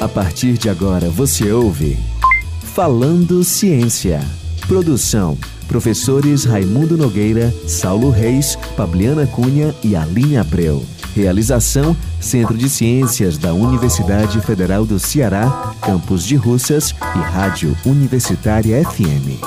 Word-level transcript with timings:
A 0.00 0.08
partir 0.08 0.58
de 0.58 0.68
agora 0.68 1.10
você 1.10 1.50
ouve 1.50 1.98
Falando 2.76 3.42
Ciência. 3.42 4.20
Produção: 4.68 5.38
professores 5.66 6.44
Raimundo 6.44 6.96
Nogueira, 6.96 7.52
Saulo 7.66 8.10
Reis, 8.10 8.58
Fabiana 8.76 9.26
Cunha 9.26 9.74
e 9.82 9.96
Aline 9.96 10.36
Abreu. 10.36 10.84
Realização: 11.14 11.96
Centro 12.20 12.56
de 12.56 12.68
Ciências 12.68 13.38
da 13.38 13.54
Universidade 13.54 14.38
Federal 14.42 14.84
do 14.84 14.98
Ceará, 14.98 15.72
Campus 15.86 16.24
de 16.24 16.34
Russas 16.34 16.92
e 17.14 17.18
Rádio 17.20 17.76
Universitária 17.86 18.82
FM. 18.90 19.38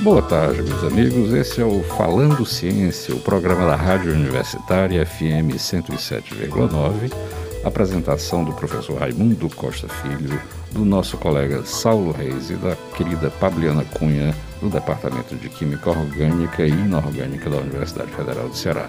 Boa 0.00 0.22
tarde, 0.22 0.62
meus 0.62 0.82
amigos. 0.84 1.34
Esse 1.34 1.60
é 1.60 1.64
o 1.66 1.82
Falando 1.82 2.46
Ciência, 2.46 3.14
o 3.14 3.20
programa 3.20 3.66
da 3.66 3.76
Rádio 3.76 4.12
Universitária 4.12 5.04
FM 5.04 5.52
107,9. 5.58 7.12
Apresentação 7.62 8.44
do 8.44 8.54
professor 8.54 9.00
Raimundo 9.00 9.50
Costa 9.50 9.86
Filho, 9.86 10.40
do 10.70 10.82
nosso 10.82 11.18
colega 11.18 11.62
Saulo 11.66 12.10
Reis 12.10 12.48
e 12.48 12.54
da 12.54 12.74
querida 12.96 13.30
Pabliana 13.30 13.84
Cunha, 13.84 14.34
do 14.62 14.70
Departamento 14.70 15.36
de 15.36 15.50
Química 15.50 15.90
Orgânica 15.90 16.66
e 16.66 16.70
Inorgânica 16.70 17.50
da 17.50 17.58
Universidade 17.58 18.10
Federal 18.12 18.48
do 18.48 18.56
Ceará. 18.56 18.88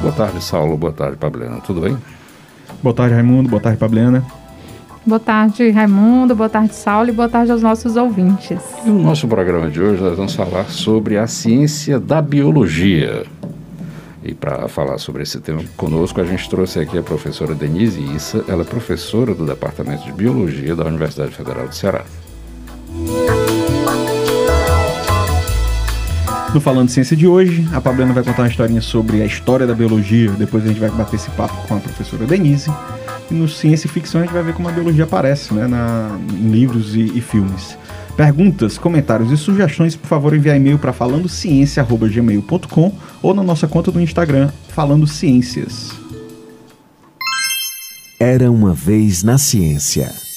Boa 0.00 0.12
tarde, 0.12 0.42
Saulo. 0.42 0.76
Boa 0.76 0.92
tarde, 0.92 1.16
Pabliana. 1.16 1.60
Tudo 1.60 1.80
bem? 1.80 1.96
Boa 2.82 2.94
tarde, 2.94 3.14
Raimundo. 3.14 3.48
Boa 3.48 3.60
tarde, 3.60 3.78
Pabliana. 3.78 4.24
Boa 5.04 5.18
tarde, 5.18 5.70
Raimundo. 5.70 6.36
Boa 6.36 6.48
tarde, 6.48 6.74
Saulo. 6.74 7.08
E 7.08 7.12
boa 7.12 7.28
tarde 7.28 7.50
aos 7.50 7.62
nossos 7.62 7.96
ouvintes. 7.96 8.60
E 8.84 8.88
no 8.88 9.02
nosso 9.02 9.26
programa 9.26 9.70
de 9.70 9.80
hoje 9.80 10.02
nós 10.02 10.16
vamos 10.16 10.34
falar 10.34 10.64
sobre 10.66 11.16
a 11.16 11.26
ciência 11.26 11.98
da 11.98 12.20
biologia. 12.20 13.24
E 14.22 14.34
para 14.34 14.68
falar 14.68 14.98
sobre 14.98 15.22
esse 15.22 15.40
tema 15.40 15.62
conosco, 15.76 16.20
a 16.20 16.24
gente 16.24 16.48
trouxe 16.50 16.80
aqui 16.80 16.98
a 16.98 17.02
professora 17.02 17.54
Denise 17.54 18.00
Issa. 18.14 18.44
Ela 18.46 18.62
é 18.62 18.64
professora 18.64 19.34
do 19.34 19.46
Departamento 19.46 20.04
de 20.04 20.12
Biologia 20.12 20.76
da 20.76 20.84
Universidade 20.84 21.30
Federal 21.30 21.66
do 21.66 21.74
Ceará. 21.74 22.04
No 26.54 26.62
Falando 26.62 26.88
Ciência 26.88 27.14
de 27.14 27.26
hoje, 27.26 27.68
a 27.72 27.80
Pablana 27.80 28.14
vai 28.14 28.24
contar 28.24 28.42
uma 28.42 28.48
historinha 28.48 28.80
sobre 28.80 29.22
a 29.22 29.26
história 29.26 29.66
da 29.66 29.74
biologia. 29.74 30.30
Depois 30.30 30.64
a 30.64 30.68
gente 30.68 30.80
vai 30.80 30.88
bater 30.90 31.16
esse 31.16 31.28
papo 31.30 31.54
com 31.68 31.76
a 31.76 31.80
professora 31.80 32.24
Denise. 32.24 32.70
E 33.30 33.34
no 33.34 33.46
Ciência 33.46 33.86
e 33.86 33.90
Ficção 33.90 34.22
a 34.22 34.24
gente 34.24 34.32
vai 34.32 34.42
ver 34.42 34.54
como 34.54 34.66
a 34.66 34.72
biologia 34.72 35.04
aparece 35.04 35.52
né, 35.52 35.66
na, 35.66 36.18
em 36.32 36.50
livros 36.50 36.94
e, 36.94 37.18
e 37.18 37.20
filmes. 37.20 37.76
Perguntas, 38.16 38.78
comentários 38.78 39.30
e 39.30 39.36
sugestões, 39.36 39.94
por 39.94 40.08
favor, 40.08 40.34
enviar 40.34 40.56
e-mail 40.56 40.78
para 40.78 40.90
falandociência.gmail.com 40.92 42.94
ou 43.22 43.34
na 43.34 43.42
nossa 43.42 43.68
conta 43.68 43.92
do 43.92 44.00
Instagram, 44.00 44.50
Falando 44.70 45.06
Ciências. 45.06 45.92
Era 48.18 48.50
uma 48.50 48.72
vez 48.72 49.22
na 49.22 49.36
ciência. 49.36 50.27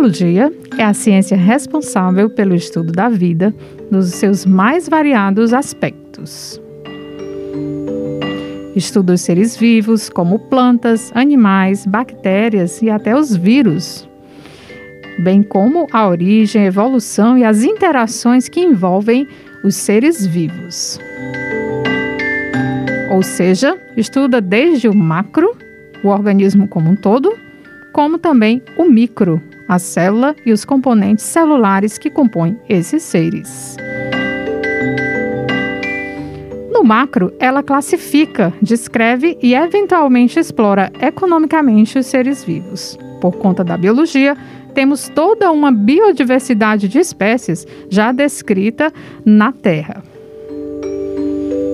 A 0.00 0.02
biologia 0.02 0.50
é 0.78 0.82
a 0.82 0.94
ciência 0.94 1.36
responsável 1.36 2.30
pelo 2.30 2.54
estudo 2.54 2.90
da 2.90 3.10
vida 3.10 3.54
nos 3.90 4.06
seus 4.06 4.46
mais 4.46 4.88
variados 4.88 5.52
aspectos. 5.52 6.58
Estuda 8.74 9.12
os 9.12 9.20
seres 9.20 9.58
vivos, 9.58 10.08
como 10.08 10.38
plantas, 10.38 11.12
animais, 11.14 11.84
bactérias 11.84 12.80
e 12.80 12.88
até 12.88 13.14
os 13.14 13.36
vírus, 13.36 14.08
bem 15.18 15.42
como 15.42 15.86
a 15.92 16.08
origem, 16.08 16.64
evolução 16.64 17.36
e 17.36 17.44
as 17.44 17.62
interações 17.62 18.48
que 18.48 18.58
envolvem 18.58 19.28
os 19.62 19.74
seres 19.74 20.26
vivos. 20.26 20.98
Ou 23.10 23.22
seja, 23.22 23.78
estuda 23.98 24.40
desde 24.40 24.88
o 24.88 24.96
macro, 24.96 25.54
o 26.02 26.08
organismo 26.08 26.66
como 26.66 26.88
um 26.88 26.96
todo, 26.96 27.36
como 27.92 28.18
também 28.18 28.62
o 28.78 28.86
micro, 28.86 29.42
a 29.70 29.78
célula 29.78 30.34
e 30.44 30.52
os 30.52 30.64
componentes 30.64 31.24
celulares 31.24 31.96
que 31.96 32.10
compõem 32.10 32.58
esses 32.68 33.04
seres. 33.04 33.76
No 36.72 36.82
macro, 36.82 37.32
ela 37.38 37.62
classifica, 37.62 38.52
descreve 38.60 39.38
e 39.40 39.54
eventualmente 39.54 40.40
explora 40.40 40.90
economicamente 41.00 41.96
os 42.00 42.06
seres 42.06 42.42
vivos. 42.42 42.98
Por 43.20 43.36
conta 43.36 43.62
da 43.62 43.76
biologia, 43.76 44.36
temos 44.74 45.08
toda 45.08 45.52
uma 45.52 45.70
biodiversidade 45.70 46.88
de 46.88 46.98
espécies 46.98 47.64
já 47.88 48.10
descrita 48.10 48.92
na 49.24 49.52
Terra. 49.52 50.02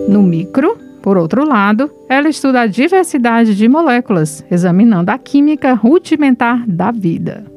No 0.06 0.22
micro, 0.22 0.76
por 1.00 1.16
outro 1.16 1.46
lado, 1.46 1.90
ela 2.10 2.28
estuda 2.28 2.60
a 2.60 2.66
diversidade 2.66 3.54
de 3.54 3.66
moléculas, 3.68 4.44
examinando 4.50 5.10
a 5.10 5.16
química 5.16 5.72
rudimentar 5.72 6.62
da 6.68 6.90
vida. 6.90 7.55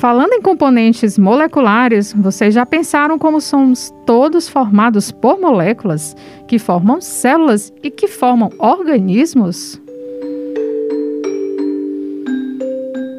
Falando 0.00 0.32
em 0.32 0.40
componentes 0.40 1.18
moleculares, 1.18 2.14
vocês 2.14 2.54
já 2.54 2.64
pensaram 2.64 3.18
como 3.18 3.38
somos 3.38 3.92
todos 4.06 4.48
formados 4.48 5.12
por 5.12 5.38
moléculas 5.38 6.16
que 6.48 6.58
formam 6.58 7.02
células 7.02 7.70
e 7.82 7.90
que 7.90 8.08
formam 8.08 8.50
organismos? 8.58 9.78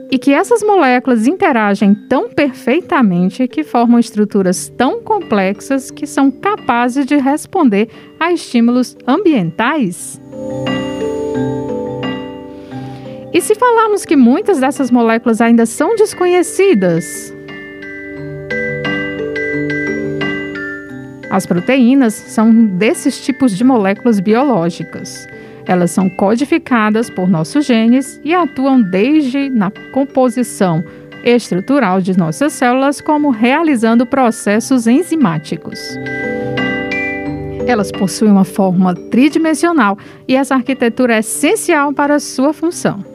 E 0.09 0.17
que 0.17 0.33
essas 0.33 0.63
moléculas 0.63 1.27
interagem 1.27 1.93
tão 2.09 2.27
perfeitamente 2.29 3.47
que 3.47 3.63
formam 3.63 3.99
estruturas 3.99 4.67
tão 4.75 5.03
complexas 5.03 5.91
que 5.91 6.07
são 6.07 6.31
capazes 6.31 7.05
de 7.05 7.15
responder 7.15 7.89
a 8.19 8.33
estímulos 8.33 8.97
ambientais? 9.07 10.19
E 13.33 13.39
se 13.39 13.55
falarmos 13.55 14.03
que 14.03 14.15
muitas 14.15 14.59
dessas 14.59 14.91
moléculas 14.91 15.39
ainda 15.39 15.65
são 15.65 15.95
desconhecidas? 15.95 17.33
As 21.29 21.45
proteínas 21.45 22.13
são 22.13 22.53
desses 22.53 23.23
tipos 23.23 23.55
de 23.55 23.63
moléculas 23.63 24.19
biológicas. 24.19 25.25
Elas 25.65 25.91
são 25.91 26.09
codificadas 26.09 27.09
por 27.09 27.29
nossos 27.29 27.65
genes 27.65 28.19
e 28.21 28.35
atuam 28.35 28.81
desde 28.81 29.49
na 29.49 29.71
composição 29.93 30.83
estrutural 31.23 32.01
de 32.01 32.17
nossas 32.17 32.51
células, 32.51 32.99
como 32.99 33.29
realizando 33.29 34.05
processos 34.05 34.87
enzimáticos. 34.87 35.79
Elas 37.65 37.91
possuem 37.93 38.31
uma 38.31 38.43
forma 38.43 38.93
tridimensional 39.09 39.97
e 40.27 40.35
essa 40.35 40.55
arquitetura 40.55 41.15
é 41.15 41.19
essencial 41.19 41.93
para 41.93 42.19
sua 42.19 42.51
função. 42.51 43.10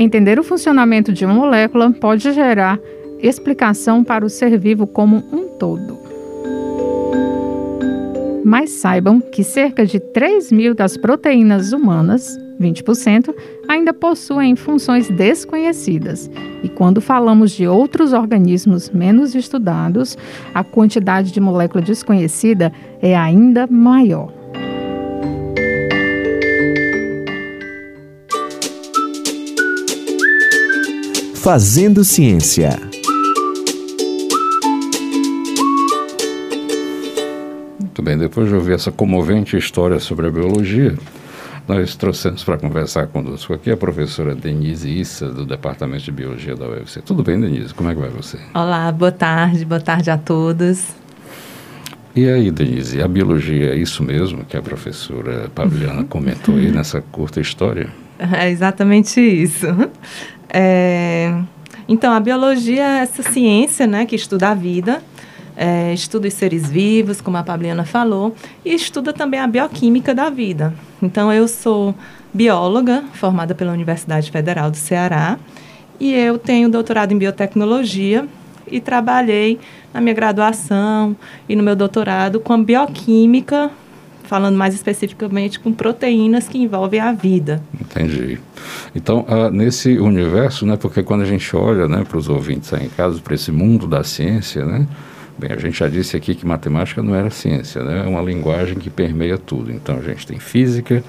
Entender 0.00 0.38
o 0.38 0.44
funcionamento 0.44 1.12
de 1.12 1.24
uma 1.24 1.34
molécula 1.34 1.90
pode 1.90 2.32
gerar 2.32 2.78
explicação 3.20 4.04
para 4.04 4.24
o 4.24 4.28
ser 4.28 4.56
vivo 4.56 4.86
como 4.86 5.16
um 5.32 5.48
todo. 5.58 5.98
Mas 8.44 8.70
saibam 8.70 9.20
que 9.20 9.42
cerca 9.42 9.84
de 9.84 9.98
3 9.98 10.52
mil 10.52 10.72
das 10.72 10.96
proteínas 10.96 11.72
humanas, 11.72 12.38
20%, 12.60 13.34
ainda 13.66 13.92
possuem 13.92 14.54
funções 14.54 15.10
desconhecidas. 15.10 16.30
E 16.62 16.68
quando 16.68 17.00
falamos 17.00 17.50
de 17.50 17.66
outros 17.66 18.12
organismos 18.12 18.90
menos 18.90 19.34
estudados, 19.34 20.16
a 20.54 20.62
quantidade 20.62 21.32
de 21.32 21.40
molécula 21.40 21.82
desconhecida 21.82 22.72
é 23.02 23.16
ainda 23.16 23.66
maior. 23.66 24.32
Fazendo 31.50 32.04
Ciência. 32.04 32.78
Muito 37.80 38.02
bem, 38.02 38.18
depois 38.18 38.50
de 38.50 38.54
ouvir 38.54 38.74
essa 38.74 38.92
comovente 38.92 39.56
história 39.56 39.98
sobre 39.98 40.26
a 40.26 40.30
biologia, 40.30 40.94
nós 41.66 41.96
trouxemos 41.96 42.44
para 42.44 42.58
conversar 42.58 43.06
conosco 43.06 43.54
aqui 43.54 43.70
a 43.70 43.78
professora 43.78 44.34
Denise 44.34 44.90
Issa, 44.90 45.30
do 45.30 45.46
Departamento 45.46 46.04
de 46.04 46.12
Biologia 46.12 46.54
da 46.54 46.68
UFC. 46.68 47.00
Tudo 47.00 47.22
bem, 47.22 47.40
Denise? 47.40 47.72
Como 47.72 47.88
é 47.88 47.94
que 47.94 48.00
vai 48.02 48.10
você? 48.10 48.36
Olá, 48.52 48.92
boa 48.92 49.10
tarde, 49.10 49.64
boa 49.64 49.80
tarde 49.80 50.10
a 50.10 50.18
todos. 50.18 50.88
E 52.14 52.28
aí, 52.28 52.50
Denise, 52.50 53.00
a 53.00 53.08
biologia 53.08 53.72
é 53.72 53.74
isso 53.74 54.02
mesmo 54.02 54.44
que 54.44 54.54
a 54.54 54.60
professora 54.60 55.48
Pavliana 55.54 56.04
comentou 56.04 56.56
aí 56.56 56.70
nessa 56.70 57.00
curta 57.00 57.40
história? 57.40 57.88
É 58.18 58.50
exatamente 58.50 59.18
isso. 59.18 59.66
É, 60.50 61.34
Então, 61.88 62.12
a 62.12 62.20
biologia 62.20 62.82
é 62.82 62.98
essa 62.98 63.22
ciência 63.22 63.86
né, 63.86 64.04
que 64.04 64.14
estuda 64.14 64.50
a 64.50 64.54
vida, 64.54 65.02
é, 65.56 65.94
estuda 65.94 66.28
os 66.28 66.34
seres 66.34 66.68
vivos, 66.68 67.18
como 67.18 67.38
a 67.38 67.42
Pabliana 67.42 67.82
falou, 67.82 68.34
e 68.62 68.74
estuda 68.74 69.10
também 69.10 69.40
a 69.40 69.46
bioquímica 69.46 70.14
da 70.14 70.28
vida. 70.28 70.74
Então, 71.02 71.32
eu 71.32 71.48
sou 71.48 71.94
bióloga, 72.32 73.04
formada 73.14 73.54
pela 73.54 73.72
Universidade 73.72 74.30
Federal 74.30 74.70
do 74.70 74.76
Ceará, 74.76 75.38
e 75.98 76.12
eu 76.12 76.38
tenho 76.38 76.68
doutorado 76.68 77.10
em 77.12 77.18
biotecnologia 77.18 78.26
e 78.70 78.80
trabalhei 78.82 79.58
na 79.92 80.00
minha 80.02 80.14
graduação 80.14 81.16
e 81.48 81.56
no 81.56 81.62
meu 81.62 81.74
doutorado 81.74 82.38
com 82.38 82.52
a 82.52 82.58
bioquímica, 82.58 83.70
falando 84.28 84.56
mais 84.56 84.74
especificamente 84.74 85.58
com 85.58 85.72
proteínas 85.72 86.46
que 86.46 86.58
envolvem 86.58 87.00
a 87.00 87.12
vida. 87.12 87.62
Entendi. 87.80 88.38
Então, 88.94 89.26
uh, 89.28 89.50
nesse 89.50 89.98
universo, 89.98 90.66
né, 90.66 90.76
porque 90.76 91.02
quando 91.02 91.22
a 91.22 91.26
gente 91.26 91.56
olha 91.56 91.88
né, 91.88 92.04
para 92.06 92.18
os 92.18 92.28
ouvintes 92.28 92.72
aí 92.72 92.86
em 92.86 92.90
casa, 92.90 93.18
para 93.20 93.34
esse 93.34 93.50
mundo 93.50 93.86
da 93.86 94.04
ciência, 94.04 94.64
né, 94.64 94.86
Bem, 95.38 95.52
a 95.52 95.56
gente 95.56 95.78
já 95.78 95.86
disse 95.86 96.16
aqui 96.16 96.34
que 96.34 96.44
matemática 96.44 97.00
não 97.00 97.14
era 97.14 97.30
ciência, 97.30 97.84
né? 97.84 98.02
é 98.04 98.08
uma 98.08 98.20
linguagem 98.20 98.74
que 98.74 98.90
permeia 98.90 99.38
tudo. 99.38 99.70
Então 99.70 99.96
a 99.96 100.02
gente 100.02 100.26
tem 100.26 100.40
física, 100.40 101.00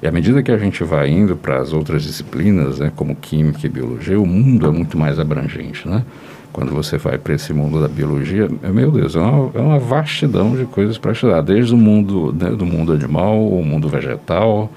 e 0.00 0.06
à 0.06 0.12
medida 0.12 0.40
que 0.40 0.52
a 0.52 0.58
gente 0.58 0.84
vai 0.84 1.08
indo 1.08 1.36
para 1.36 1.58
as 1.58 1.72
outras 1.72 2.04
disciplinas, 2.04 2.78
né, 2.78 2.92
como 2.94 3.16
química 3.16 3.66
e 3.66 3.68
biologia, 3.68 4.20
o 4.20 4.26
mundo 4.26 4.68
é 4.68 4.70
muito 4.70 4.96
mais 4.96 5.18
abrangente. 5.18 5.88
Né? 5.88 6.04
Quando 6.52 6.70
você 6.72 6.98
vai 6.98 7.16
para 7.16 7.34
esse 7.34 7.52
mundo 7.52 7.80
da 7.80 7.88
biologia, 7.88 8.48
meu 8.62 8.90
Deus, 8.90 9.16
é 9.16 9.20
uma, 9.20 9.50
é 9.54 9.60
uma 9.60 9.78
vastidão 9.78 10.54
de 10.54 10.66
coisas 10.66 10.98
para 10.98 11.12
estudar, 11.12 11.40
desde 11.40 11.74
o 11.74 11.78
mundo, 11.78 12.34
né, 12.38 12.50
do 12.50 12.66
mundo 12.66 12.92
animal, 12.92 13.42
o 13.46 13.64
mundo 13.64 13.88
vegetal. 13.88 14.70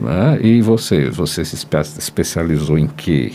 Né? 0.00 0.38
E 0.42 0.60
você, 0.60 1.08
você 1.08 1.44
se 1.44 1.56
especializou 1.98 2.78
em 2.78 2.86
que? 2.86 3.32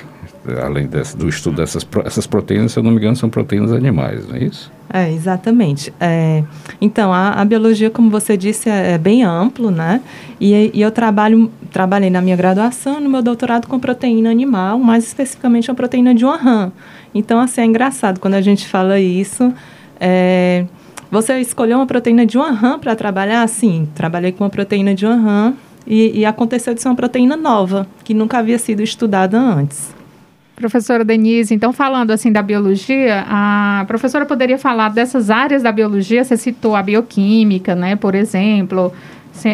além 0.61 0.87
desse, 0.87 1.15
do 1.15 1.29
estudo 1.29 1.57
dessas 1.57 1.87
essas 2.03 2.27
proteínas, 2.27 2.73
se 2.73 2.79
eu 2.79 2.83
não 2.83 2.91
me 2.91 2.97
engano, 2.97 3.15
são 3.15 3.29
proteínas 3.29 3.71
animais, 3.71 4.27
não 4.27 4.35
é 4.35 4.43
isso? 4.43 4.71
É, 4.91 5.11
exatamente. 5.11 5.93
É, 5.99 6.43
então, 6.79 7.13
a, 7.13 7.31
a, 7.31 7.45
biologia, 7.45 7.89
como 7.89 8.09
você 8.09 8.35
disse, 8.35 8.69
é, 8.69 8.91
é 8.91 8.97
bem 8.97 9.23
amplo, 9.23 9.71
né? 9.71 10.01
E, 10.39 10.71
e, 10.73 10.81
eu 10.81 10.91
trabalho, 10.91 11.51
trabalhei 11.71 12.09
na 12.09 12.21
minha 12.21 12.35
graduação, 12.35 12.99
no 12.99 13.09
meu 13.09 13.21
doutorado 13.21 13.67
com 13.67 13.79
proteína 13.79 14.29
animal, 14.29 14.77
mais 14.77 15.05
especificamente 15.05 15.71
a 15.71 15.73
proteína 15.73 16.13
de 16.13 16.25
uma 16.25 16.37
rã. 16.37 16.71
Então, 17.13 17.39
assim, 17.39 17.61
é 17.61 17.65
engraçado 17.65 18.19
quando 18.19 18.33
a 18.35 18.41
gente 18.41 18.67
fala 18.67 18.99
isso. 18.99 19.53
É, 19.99 20.65
você 21.11 21.39
escolheu 21.39 21.77
uma 21.77 21.85
proteína 21.85 22.25
de 22.25 22.37
uma 22.37 22.51
rã 22.51 22.79
para 22.79 22.95
trabalhar? 22.95 23.47
Sim, 23.47 23.87
trabalhei 23.93 24.31
com 24.31 24.43
uma 24.43 24.49
proteína 24.49 24.95
de 24.95 25.05
uma 25.05 25.15
rã 25.15 25.53
e, 25.85 26.19
e 26.19 26.25
aconteceu 26.25 26.73
de 26.73 26.81
ser 26.81 26.87
uma 26.87 26.95
proteína 26.95 27.37
nova, 27.37 27.87
que 28.03 28.13
nunca 28.13 28.39
havia 28.39 28.57
sido 28.57 28.81
estudada 28.81 29.39
antes. 29.39 29.93
Professora 30.55 31.03
Denise, 31.03 31.53
então 31.53 31.73
falando 31.73 32.11
assim 32.11 32.31
da 32.31 32.41
biologia, 32.41 33.25
a 33.27 33.83
professora 33.87 34.25
poderia 34.25 34.57
falar 34.57 34.89
dessas 34.89 35.29
áreas 35.29 35.63
da 35.63 35.71
biologia, 35.71 36.23
você 36.23 36.37
citou 36.37 36.75
a 36.75 36.83
bioquímica, 36.83 37.75
né, 37.75 37.95
por 37.95 38.13
exemplo, 38.13 38.93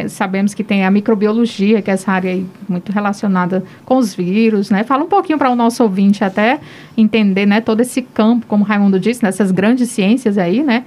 sabemos 0.10 0.54
que 0.54 0.64
tem 0.64 0.86
a 0.86 0.92
microbiologia, 0.92 1.81
que 1.81 1.90
é 1.90 1.94
essa 1.94 2.12
área 2.12 2.44
muito 2.68 2.92
relacionada 2.92 3.64
com 3.86 3.98
os 3.98 4.14
vírus, 4.14 4.70
né? 4.70 4.84
Fala 4.84 5.04
um 5.04 5.08
pouquinho 5.08 5.38
para 5.38 5.50
o 5.50 5.56
nosso 5.56 5.81
ouvinte 5.81 6.24
até 6.24 6.60
entender, 6.98 7.46
né, 7.46 7.62
todo 7.62 7.80
esse 7.80 8.02
campo, 8.02 8.46
como 8.46 8.64
Raimundo 8.64 9.00
disse, 9.00 9.24
nessas 9.24 9.52
grandes 9.52 9.90
ciências 9.90 10.38
aí, 10.38 10.62
né? 10.62 10.84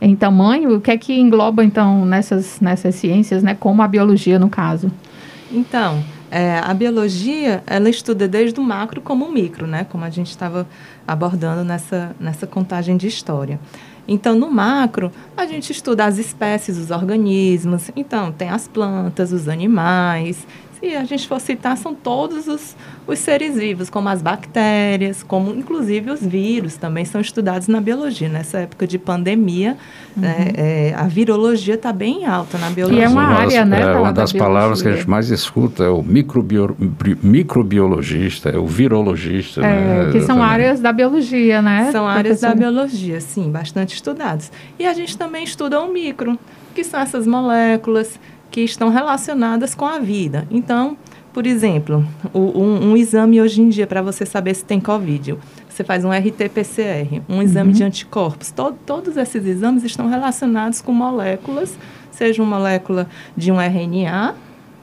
Em 0.00 0.14
tamanho, 0.14 0.76
o 0.76 0.80
que 0.80 0.90
é 0.90 0.96
que 0.96 1.18
engloba 1.18 1.64
então 1.64 2.04
nessas 2.04 2.60
nessas 2.60 2.94
ciências, 2.94 3.42
né, 3.42 3.56
como 3.58 3.82
a 3.82 3.88
biologia 3.88 4.38
no 4.38 4.48
caso? 4.48 4.90
Então, 5.50 6.02
é, 6.30 6.58
a 6.58 6.74
biologia, 6.74 7.62
ela 7.66 7.88
estuda 7.88 8.26
desde 8.26 8.58
o 8.58 8.62
macro 8.62 9.00
como 9.00 9.24
o 9.24 9.32
micro, 9.32 9.66
né? 9.66 9.86
Como 9.88 10.04
a 10.04 10.10
gente 10.10 10.30
estava 10.30 10.66
abordando 11.06 11.64
nessa, 11.64 12.14
nessa 12.18 12.46
contagem 12.46 12.96
de 12.96 13.06
história. 13.06 13.60
Então, 14.08 14.34
no 14.36 14.50
macro, 14.50 15.10
a 15.36 15.46
gente 15.46 15.72
estuda 15.72 16.04
as 16.04 16.18
espécies, 16.18 16.78
os 16.78 16.90
organismos. 16.90 17.90
Então, 17.96 18.30
tem 18.30 18.48
as 18.48 18.68
plantas, 18.68 19.32
os 19.32 19.48
animais, 19.48 20.46
se 20.78 20.94
a 20.94 21.04
gente 21.04 21.26
for 21.26 21.40
citar, 21.40 21.76
são 21.76 21.94
todos 21.94 22.46
os, 22.46 22.76
os 23.06 23.18
seres 23.18 23.56
vivos, 23.56 23.88
como 23.88 24.08
as 24.08 24.20
bactérias, 24.20 25.22
como 25.22 25.50
inclusive 25.54 26.10
os 26.10 26.24
vírus, 26.24 26.76
também 26.76 27.04
são 27.04 27.20
estudados 27.20 27.66
na 27.66 27.80
biologia. 27.80 28.28
Nessa 28.28 28.58
época 28.58 28.86
de 28.86 28.98
pandemia, 28.98 29.76
uhum. 30.16 30.22
né, 30.22 30.52
é, 30.54 30.94
a 30.94 31.04
virologia 31.04 31.74
está 31.74 31.92
bem 31.92 32.26
alta 32.26 32.58
na 32.58 32.70
biologia. 32.70 33.02
E 33.02 33.04
é 33.04 33.08
uma 33.08 33.22
área, 33.22 33.64
né? 33.64 33.80
É, 33.80 33.96
uma 33.96 34.12
das 34.12 34.32
palavras 34.32 34.82
que 34.82 34.88
a 34.88 34.92
gente 34.92 35.08
mais 35.08 35.30
escuta 35.30 35.84
é 35.84 35.88
o 35.88 36.02
microbio, 36.02 36.76
microbiologista, 37.22 38.50
é 38.50 38.58
o 38.58 38.66
virologista. 38.66 39.62
É, 39.62 40.06
né? 40.06 40.12
que 40.12 40.20
são 40.20 40.42
áreas 40.42 40.80
da 40.80 40.92
biologia, 40.92 41.62
né? 41.62 41.90
São 41.90 42.06
áreas 42.06 42.40
da 42.40 42.54
biologia, 42.54 43.20
sim, 43.20 43.50
bastante 43.50 43.94
estudadas. 43.94 44.52
E 44.78 44.86
a 44.86 44.92
gente 44.92 45.16
também 45.16 45.42
estuda 45.42 45.80
o 45.80 45.90
micro, 45.90 46.38
que 46.74 46.84
são 46.84 47.00
essas 47.00 47.26
moléculas 47.26 48.18
que 48.56 48.62
estão 48.62 48.88
relacionadas 48.88 49.74
com 49.74 49.84
a 49.84 49.98
vida. 49.98 50.48
Então, 50.50 50.96
por 51.30 51.46
exemplo, 51.46 52.02
o, 52.32 52.58
um, 52.58 52.92
um, 52.92 52.96
exame 52.96 53.38
hoje 53.38 53.60
em 53.60 53.68
dia 53.68 53.86
para 53.86 54.00
você 54.00 54.24
saber 54.24 54.54
se 54.54 54.64
tem 54.64 54.80
Covid, 54.80 55.36
você 55.68 55.84
faz 55.84 56.06
um 56.06 56.10
RT-PCR, 56.10 57.20
um 57.28 57.42
exame 57.42 57.68
uhum. 57.68 57.76
de 57.76 57.84
anticorpos. 57.84 58.50
Todo, 58.50 58.74
todos 58.86 59.18
esses 59.18 59.44
exames 59.44 59.84
estão 59.84 60.08
relacionados 60.08 60.80
com 60.80 60.90
moléculas, 60.90 61.78
seja 62.10 62.42
uma 62.42 62.56
molécula 62.56 63.06
de 63.36 63.52
um 63.52 63.60
RNA, 63.60 64.34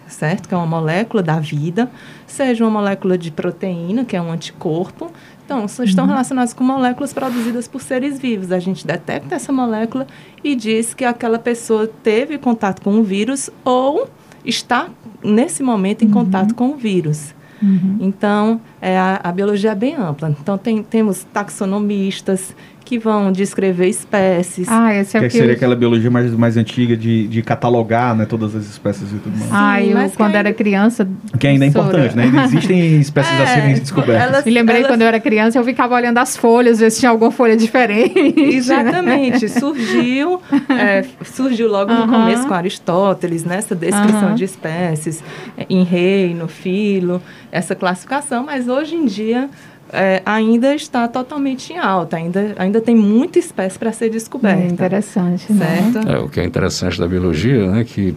certo? 0.08 0.48
Que 0.48 0.54
é 0.54 0.58
uma 0.58 0.68
molécula 0.68 1.24
da 1.24 1.40
vida, 1.40 1.90
seja 2.28 2.64
uma 2.64 2.70
molécula 2.70 3.18
de 3.18 3.32
proteína, 3.32 4.06
que 4.06 4.16
é 4.16 4.22
um 4.22 4.32
anticorpo, 4.32 5.12
então, 5.46 5.66
estão 5.66 6.06
uhum. 6.06 6.10
relacionados 6.10 6.54
com 6.54 6.64
moléculas 6.64 7.14
produzidas 7.14 7.68
por 7.68 7.82
seres 7.82 8.18
vivos. 8.18 8.52
A 8.52 8.60
gente 8.60 8.88
detecta 8.88 9.36
essa 9.36 9.52
molécula 9.52 10.08
e 10.44 10.56
diz 10.56 10.94
que 10.94 11.04
aquela 11.04 11.38
pessoa 11.38 11.88
teve 11.88 12.38
contato 12.38 12.82
com 12.82 12.98
o 13.00 13.04
vírus 13.04 13.50
ou 13.64 14.08
está, 14.46 14.90
nesse 15.24 15.62
momento, 15.62 16.04
em 16.04 16.08
uhum. 16.08 16.14
contato 16.14 16.56
com 16.56 16.70
o 16.70 16.78
vírus. 16.78 17.36
Uhum. 17.62 17.98
Então, 18.02 18.60
é, 18.82 18.98
a, 18.98 19.22
a, 19.24 19.32
biologia 19.32 19.72
é 19.72 19.76
bem 19.76 19.96
ampla. 19.96 20.36
Então, 20.42 20.58
tem, 20.58 20.84
temos 20.84 21.24
taxonomistas 21.32 22.56
que 22.84 23.00
vão 23.00 23.32
descrever 23.32 23.88
espécies. 23.88 24.68
Ah, 24.70 24.94
esse 24.94 25.16
é 25.18 25.20
que, 25.20 25.26
o 25.26 25.30
que 25.30 25.38
seria 25.38 25.52
eu... 25.52 25.56
aquela 25.56 25.76
biologia 25.76 26.12
mais, 26.12 26.32
mais 26.34 26.58
antiga 26.58 26.96
de, 26.96 27.28
de 27.28 27.42
catalogar 27.42 28.16
né, 28.16 28.26
todas 28.26 28.56
as 28.56 28.66
espécies 28.66 29.12
e 29.12 29.16
tudo 29.16 29.38
mais. 29.38 29.52
Ah, 29.52 29.82
eu 29.82 29.98
quando 30.12 30.36
era 30.36 30.54
criança... 30.54 31.08
Que 31.40 31.48
ainda 31.48 31.66
é 31.66 31.68
importante, 31.70 32.16
né? 32.16 32.24
Ainda 32.24 32.44
existem 32.44 33.00
espécies 33.02 33.40
é, 33.40 33.44
a 33.44 33.48
serem 33.48 33.74
descobertas. 33.76 34.28
Elas, 34.28 34.46
Me 34.46 34.52
lembrei 34.52 34.80
elas... 34.80 34.92
quando 34.92 35.02
eu 35.02 35.08
era 35.08 35.20
criança, 35.20 35.58
eu 35.58 35.64
ficava 35.64 35.96
olhando 35.96 36.18
as 36.18 36.36
folhas, 36.36 36.80
ver 36.80 36.92
se 36.92 37.00
tinha 37.00 37.10
alguma 37.10 37.32
folha 37.32 37.56
diferente. 37.56 38.40
Exatamente. 38.40 39.44
Né? 39.44 39.48
Surgiu, 39.48 40.42
é, 40.70 41.06
surgiu 41.24 41.70
logo 41.70 41.92
uh 41.92 41.96
-huh. 41.96 42.06
no 42.06 42.12
começo 42.12 42.48
com 42.48 42.54
Aristóteles, 42.54 43.44
nessa 43.44 43.76
né, 43.76 43.82
descrição 43.82 44.30
uh 44.30 44.32
-huh. 44.32 44.36
de 44.36 44.44
espécies, 44.44 45.24
em 45.70 45.84
reino, 45.84 46.48
filo, 46.48 47.22
essa 47.52 47.76
classificação, 47.76 48.44
mas 48.44 48.68
hoje 48.68 48.96
em 48.96 49.06
dia 49.06 49.50
é, 49.92 50.22
ainda 50.26 50.74
está 50.74 51.08
totalmente 51.08 51.74
em 51.74 51.78
alta, 51.78 52.18
ainda, 52.18 52.56
ainda 52.58 52.82
tem 52.82 52.96
muita 52.96 53.40
espécie 53.40 53.78
para 53.78 53.92
ser 53.92 54.10
descoberta. 54.10 54.64
É 54.64 54.68
interessante, 54.68 55.52
né? 55.52 55.66
certo? 55.66 56.06
Né? 56.06 56.14
É, 56.14 56.18
o 56.20 56.30
que 56.30 56.40
é 56.40 56.46
interessante 56.46 57.00
da 57.00 57.08
biologia, 57.08 57.70
né, 57.70 57.84
que 57.84 58.16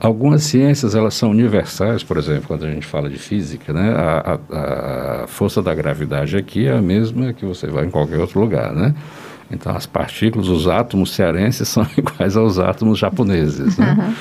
algumas 0.00 0.44
ciências 0.44 0.94
elas 0.94 1.14
são 1.14 1.30
universais, 1.30 2.02
por 2.02 2.16
exemplo, 2.16 2.44
quando 2.46 2.64
a 2.64 2.70
gente 2.70 2.86
fala 2.86 3.10
de 3.10 3.18
física, 3.18 3.72
né, 3.72 3.92
a, 3.94 4.38
a, 4.50 5.22
a 5.24 5.26
força 5.26 5.60
da 5.60 5.74
gravidade 5.74 6.36
aqui 6.36 6.66
é 6.66 6.72
a 6.72 6.82
mesma 6.82 7.32
que 7.32 7.44
você 7.44 7.66
vai 7.66 7.84
em 7.84 7.90
qualquer 7.90 8.18
outro 8.18 8.40
lugar, 8.40 8.72
né? 8.72 8.94
Então, 9.52 9.76
as 9.76 9.84
partículas, 9.84 10.48
os 10.48 10.66
átomos 10.66 11.12
cearenses 11.12 11.68
são 11.68 11.86
iguais 11.96 12.36
aos 12.36 12.58
átomos 12.58 12.98
japoneses. 12.98 13.76
Né? 13.76 13.96
Uhum. 13.98 14.14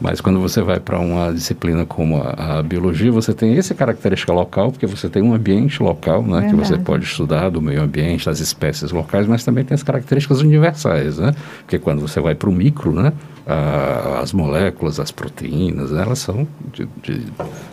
Mas 0.00 0.20
quando 0.20 0.40
você 0.40 0.60
vai 0.60 0.80
para 0.80 0.98
uma 0.98 1.32
disciplina 1.32 1.86
como 1.86 2.16
a, 2.20 2.58
a, 2.58 2.62
biologia, 2.62 3.10
você 3.10 3.32
tem 3.32 3.56
essa 3.56 3.74
característica 3.74 4.32
local, 4.32 4.70
porque 4.70 4.86
você 4.86 5.08
tem 5.08 5.22
um 5.22 5.34
ambiente 5.34 5.82
local, 5.82 6.22
né, 6.22 6.48
que 6.48 6.56
você 6.56 6.76
pode 6.76 7.04
estudar 7.04 7.50
do 7.50 7.60
meio 7.60 7.82
ambiente, 7.82 8.26
das 8.26 8.40
espécies 8.40 8.90
locais, 8.90 9.26
mas 9.26 9.44
também 9.44 9.64
tem 9.64 9.74
as 9.74 9.82
características 9.82 10.40
universais, 10.40 11.18
né? 11.18 11.34
Porque 11.60 11.78
quando 11.78 12.00
você 12.00 12.20
vai 12.20 12.34
para 12.34 12.48
o 12.48 12.52
micro, 12.52 12.92
né, 12.92 13.12
a, 13.46 14.20
as 14.20 14.32
moléculas, 14.32 14.98
as 14.98 15.10
proteínas, 15.10 15.92
elas 15.92 16.18
são 16.18 16.46
de, 16.72 16.88
de 17.02 17.20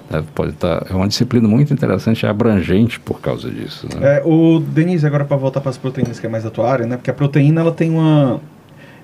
né, 0.10 0.24
pode 0.36 0.52
estar 0.52 0.82
tá, 0.82 0.88
é 0.90 0.96
uma 0.96 1.08
disciplina 1.08 1.48
muito 1.48 1.74
interessante, 1.74 2.26
abrangente 2.26 3.00
por 3.00 3.20
causa 3.20 3.50
disso. 3.50 3.88
Né? 3.94 4.18
É, 4.18 4.24
o 4.26 4.60
Denise, 4.60 5.06
agora 5.06 5.26
para 5.26 5.38
voltar 5.38 5.62
para 5.62 5.70
as 5.70 5.78
proteínas, 5.78 6.20
que 6.20 6.26
é 6.26 6.30
mais 6.30 6.46
a 6.46 6.50
tua 6.50 6.70
área, 6.70 6.86
né? 6.86 6.98
Porque 6.98 7.10
a 7.10 7.14
proteína 7.14 7.62
ela 7.62 7.72
tem 7.72 7.90
uma 7.90 8.40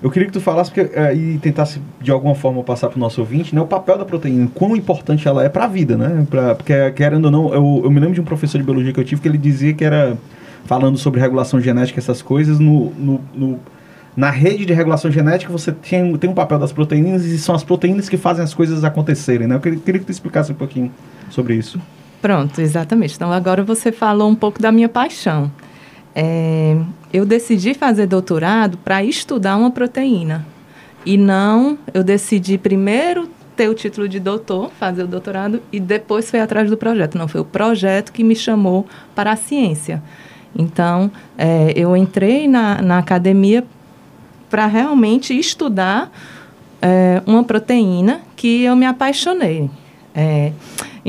eu 0.02 0.10
queria 0.10 0.26
que 0.26 0.32
tu 0.32 0.40
falasse 0.40 0.70
porque, 0.70 0.96
é, 0.96 1.14
e 1.14 1.38
tentasse 1.38 1.80
de 2.00 2.10
alguma 2.10 2.34
forma 2.34 2.62
passar 2.62 2.88
para 2.88 2.96
o 2.96 3.00
nosso 3.00 3.20
ouvinte 3.20 3.54
né, 3.54 3.60
o 3.60 3.66
papel 3.66 3.98
da 3.98 4.04
proteína, 4.04 4.48
quão 4.54 4.76
importante 4.76 5.26
ela 5.26 5.44
é 5.44 5.48
para 5.48 5.64
a 5.64 5.66
vida, 5.66 5.96
né? 5.96 6.26
Pra, 6.30 6.54
porque, 6.54 6.72
querendo 6.92 7.24
ou 7.26 7.30
não, 7.30 7.52
eu, 7.52 7.80
eu 7.84 7.90
me 7.90 7.98
lembro 7.98 8.14
de 8.14 8.20
um 8.20 8.24
professor 8.24 8.58
de 8.58 8.64
biologia 8.64 8.92
que 8.92 9.00
eu 9.00 9.04
tive 9.04 9.20
que 9.20 9.28
ele 9.28 9.38
dizia 9.38 9.74
que 9.74 9.84
era, 9.84 10.16
falando 10.66 10.96
sobre 10.96 11.20
regulação 11.20 11.60
genética, 11.60 11.98
essas 11.98 12.22
coisas, 12.22 12.60
no, 12.60 12.90
no, 12.90 13.20
no 13.34 13.60
na 14.16 14.30
rede 14.30 14.66
de 14.66 14.72
regulação 14.72 15.10
genética 15.12 15.52
você 15.52 15.70
tem, 15.70 16.16
tem 16.16 16.28
um 16.28 16.34
papel 16.34 16.58
das 16.58 16.72
proteínas 16.72 17.24
e 17.24 17.38
são 17.38 17.54
as 17.54 17.62
proteínas 17.62 18.08
que 18.08 18.16
fazem 18.16 18.42
as 18.42 18.52
coisas 18.52 18.82
acontecerem, 18.82 19.46
né? 19.46 19.54
Eu 19.54 19.60
queria, 19.60 19.78
queria 19.78 20.00
que 20.00 20.06
tu 20.06 20.12
explicasse 20.12 20.50
um 20.50 20.56
pouquinho 20.56 20.92
sobre 21.30 21.54
isso. 21.54 21.80
Pronto, 22.20 22.60
exatamente. 22.60 23.14
Então, 23.14 23.32
agora 23.32 23.62
você 23.62 23.92
falou 23.92 24.28
um 24.28 24.34
pouco 24.34 24.60
da 24.60 24.72
minha 24.72 24.88
paixão. 24.88 25.50
É, 26.14 26.76
eu 27.12 27.24
decidi 27.24 27.74
fazer 27.74 28.06
doutorado 28.06 28.78
para 28.78 29.02
estudar 29.02 29.56
uma 29.56 29.70
proteína. 29.70 30.46
E 31.04 31.16
não, 31.16 31.78
eu 31.94 32.04
decidi 32.04 32.58
primeiro 32.58 33.28
ter 33.56 33.68
o 33.68 33.74
título 33.74 34.08
de 34.08 34.20
doutor, 34.20 34.70
fazer 34.78 35.02
o 35.02 35.06
doutorado, 35.06 35.60
e 35.72 35.80
depois 35.80 36.30
foi 36.30 36.40
atrás 36.40 36.70
do 36.70 36.76
projeto. 36.76 37.18
Não, 37.18 37.26
foi 37.26 37.40
o 37.40 37.44
projeto 37.44 38.12
que 38.12 38.22
me 38.22 38.36
chamou 38.36 38.86
para 39.14 39.32
a 39.32 39.36
ciência. 39.36 40.02
Então, 40.56 41.10
é, 41.36 41.72
eu 41.74 41.96
entrei 41.96 42.46
na, 42.46 42.80
na 42.80 42.98
academia 42.98 43.64
para 44.48 44.66
realmente 44.66 45.36
estudar 45.36 46.10
é, 46.80 47.22
uma 47.26 47.42
proteína 47.42 48.20
que 48.36 48.62
eu 48.62 48.76
me 48.76 48.86
apaixonei. 48.86 49.68
É, 50.14 50.52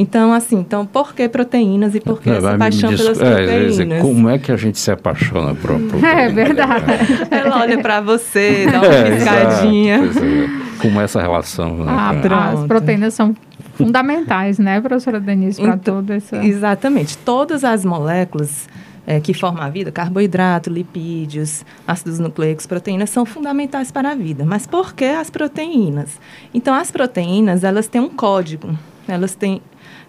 então, 0.01 0.32
assim, 0.32 0.60
então, 0.60 0.86
por 0.86 1.13
que 1.13 1.27
proteínas 1.27 1.94
e 1.94 2.00
por 2.00 2.22
que 2.22 2.29
essa 2.29 2.58
paixão 2.58 2.96
pelas 2.96 3.20
é, 3.20 3.36
proteínas? 3.36 4.01
como 4.01 4.29
é 4.29 4.39
que 4.39 4.50
a 4.50 4.56
gente 4.56 4.79
se 4.79 4.89
apaixona 4.89 5.53
por 5.53 5.72
uma 5.72 5.79
proteína? 5.89 6.22
É 6.22 6.29
verdade. 6.29 6.86
Ela 7.29 7.60
olha 7.60 7.77
para 7.79 8.00
você, 8.00 8.65
dá 8.72 8.77
uma 8.79 8.86
é, 8.86 9.12
piscadinha. 9.12 9.96
É. 9.98 10.82
Como 10.82 11.01
é 11.01 11.03
essa 11.03 11.22
relação, 11.22 11.84
né? 11.84 11.91
Ah, 11.91 12.51
As 12.53 12.65
proteínas 12.65 13.13
são 13.13 13.36
fundamentais, 13.74 14.58
né, 14.58 14.79
professora 14.79 15.20
Denise, 15.20 15.62
para 15.62 15.74
então, 15.74 15.98
tudo 15.98 16.15
isso. 16.15 16.34
Exatamente. 16.34 17.18
Todas 17.18 17.65
as 17.65 17.84
moléculas 17.84 18.70
é, 19.06 19.20
que 19.20 19.34
formam 19.34 19.63
a 19.63 19.70
vida, 19.70 19.91
carboidrato, 19.91 20.70
lipídios, 20.70 21.65
ácidos 21.86 22.20
nucleicos, 22.20 22.65
proteínas, 22.65 23.10
são 23.10 23.25
fundamentais 23.25 23.91
para 23.91 24.12
a 24.12 24.15
vida. 24.15 24.46
Mas 24.46 24.65
por 24.65 24.94
que 24.94 25.03
as 25.03 25.29
proteínas? 25.29 26.22
Então, 26.53 26.74
as 26.74 26.89
proteínas, 26.89 27.65
elas 27.65 27.88
têm 27.88 28.00
um 28.00 28.08
código. 28.10 28.70
Elas 29.06 29.36
têm 29.36 29.62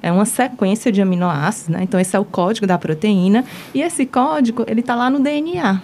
é 0.02 0.11
uma 0.11 0.25
sequência 0.25 0.90
de 0.90 1.00
aminoácidos, 1.00 1.69
né? 1.69 1.83
Então, 1.83 1.99
esse 1.99 2.16
é 2.16 2.19
o 2.19 2.25
código 2.25 2.66
da 2.66 2.78
proteína. 2.78 3.45
E 3.75 3.83
esse 3.83 4.07
código, 4.07 4.64
ele 4.66 4.80
está 4.80 4.95
lá 4.95 5.11
no 5.11 5.21
DNA. 5.21 5.80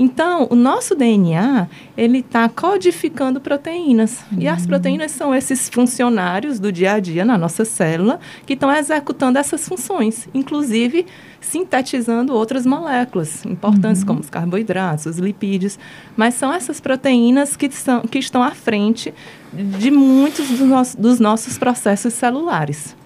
Então, 0.00 0.48
o 0.48 0.54
nosso 0.54 0.94
DNA, 0.94 1.68
ele 1.94 2.20
está 2.20 2.48
codificando 2.48 3.38
proteínas. 3.38 4.24
Uhum. 4.32 4.38
E 4.40 4.48
as 4.48 4.62
uhum. 4.62 4.68
proteínas 4.68 5.10
são 5.10 5.34
esses 5.34 5.68
funcionários 5.68 6.58
do 6.58 6.72
dia 6.72 6.94
a 6.94 6.98
dia 6.98 7.22
na 7.22 7.36
nossa 7.36 7.66
célula 7.66 8.18
que 8.46 8.54
estão 8.54 8.72
executando 8.72 9.38
essas 9.38 9.68
funções, 9.68 10.26
inclusive 10.32 11.04
sintetizando 11.38 12.32
outras 12.32 12.64
moléculas 12.64 13.44
importantes, 13.44 14.00
uhum. 14.00 14.06
como 14.06 14.20
os 14.20 14.30
carboidratos, 14.30 15.04
os 15.04 15.18
lipídios. 15.18 15.78
Mas 16.16 16.32
são 16.32 16.50
essas 16.50 16.80
proteínas 16.80 17.54
que, 17.54 17.70
são, 17.70 18.00
que 18.00 18.18
estão 18.18 18.42
à 18.42 18.52
frente 18.52 19.12
de 19.52 19.90
muitos 19.90 20.48
dos, 20.48 20.60
no 20.60 20.82
dos 20.98 21.20
nossos 21.20 21.58
processos 21.58 22.14
celulares, 22.14 22.96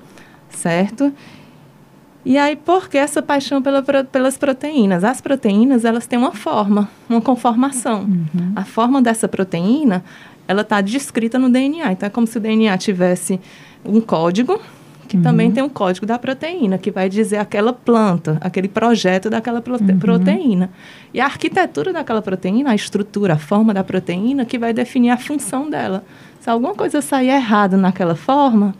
certo? 0.55 1.13
E 2.25 2.39
aí, 2.39 2.57
por 2.57 2.89
que 2.89 2.97
essa 2.97 3.21
paixão 3.21 3.61
pela, 3.61 3.83
pelas 3.83 4.39
proteínas? 4.39 5.05
As 5.05 5.21
proteínas, 5.21 5.85
elas 5.85 6.07
têm 6.07 6.19
uma 6.19 6.33
forma, 6.33 6.89
uma 7.09 7.21
conformação. 7.21 8.05
Uhum. 8.05 8.53
A 8.57 8.65
forma 8.65 9.03
dessa 9.03 9.29
proteína, 9.29 10.03
ela 10.49 10.63
está 10.63 10.81
descrita 10.81 11.39
no 11.39 11.51
DNA. 11.51 11.93
Então, 11.93 12.07
é 12.07 12.11
como 12.11 12.27
se 12.27 12.39
o 12.39 12.41
DNA 12.41 12.79
tivesse 12.79 13.39
um 13.85 14.01
código, 14.01 14.59
que 15.07 15.19
uhum. 15.19 15.23
também 15.23 15.51
tem 15.53 15.63
um 15.63 15.69
código 15.69 16.07
da 16.07 16.19
proteína, 16.19 16.79
que 16.79 16.91
vai 16.91 17.11
dizer 17.11 17.37
aquela 17.37 17.75
planta, 17.75 18.39
aquele 18.41 18.69
projeto 18.69 19.29
daquela 19.29 19.61
prote 19.61 19.85
uhum. 19.85 19.99
proteína. 19.99 20.71
E 21.13 21.21
a 21.21 21.27
arquitetura 21.27 21.93
daquela 21.93 22.23
proteína, 22.23 22.71
a 22.71 22.75
estrutura, 22.75 23.35
a 23.35 23.39
forma 23.39 23.75
da 23.75 23.85
proteína, 23.85 24.47
que 24.47 24.59
vai 24.59 24.73
definir 24.73 25.11
a 25.11 25.19
função 25.19 25.69
dela. 25.69 26.03
Se 26.41 26.49
alguma 26.49 26.75
coisa 26.75 27.03
sair 27.03 27.29
errado 27.29 27.77
naquela 27.77 28.15
forma, 28.15 28.75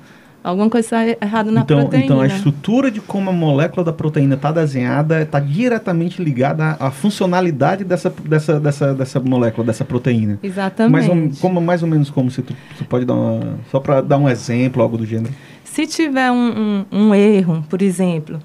Alguma 0.45 0.69
coisa 0.69 0.87
está 0.87 1.25
errada 1.25 1.51
na 1.51 1.63
então, 1.63 1.81
proteína. 1.81 2.05
Então, 2.05 2.21
a 2.21 2.27
estrutura 2.27 2.91
de 2.91 3.01
como 3.01 3.31
a 3.31 3.33
molécula 3.33 3.83
da 3.83 3.95
proteína 3.95 4.35
está 4.35 4.53
desenhada 4.53 5.23
está 5.23 5.41
diretamente 5.41 6.23
ligada 6.23 6.77
à, 6.79 6.89
à, 6.89 6.91
funcionalidade 6.91 7.83
dessa, 7.83 8.11
dessa, 8.11 8.61
dessa, 8.61 8.93
dessa 8.93 9.21
molécula, 9.21 9.67
dessa 9.67 9.87
proteína. 9.87 10.39
Exatamente. 10.43 11.09
Mais, 11.09 11.39
como, 11.39 11.63
mais 11.63 11.83
ou 11.83 11.89
menos 11.89 12.11
como 12.11 12.31
se 12.31 12.43
tu, 12.43 12.55
tu 12.77 12.85
pode 12.85 13.07
dar 13.07 13.15
uma... 13.15 13.59
Só 13.71 13.81
para 13.81 14.03
dar 14.03 14.19
um 14.19 14.29
exemplo, 14.29 14.83
algo 14.83 14.99
do 14.99 15.07
gênero. 15.07 15.33
Se 15.65 15.87
tiver 15.87 16.31
um, 16.31 16.85
um, 16.93 17.07
um 17.09 17.15
erro, 17.15 17.65
por 17.71 17.81
exemplo, 17.81 18.39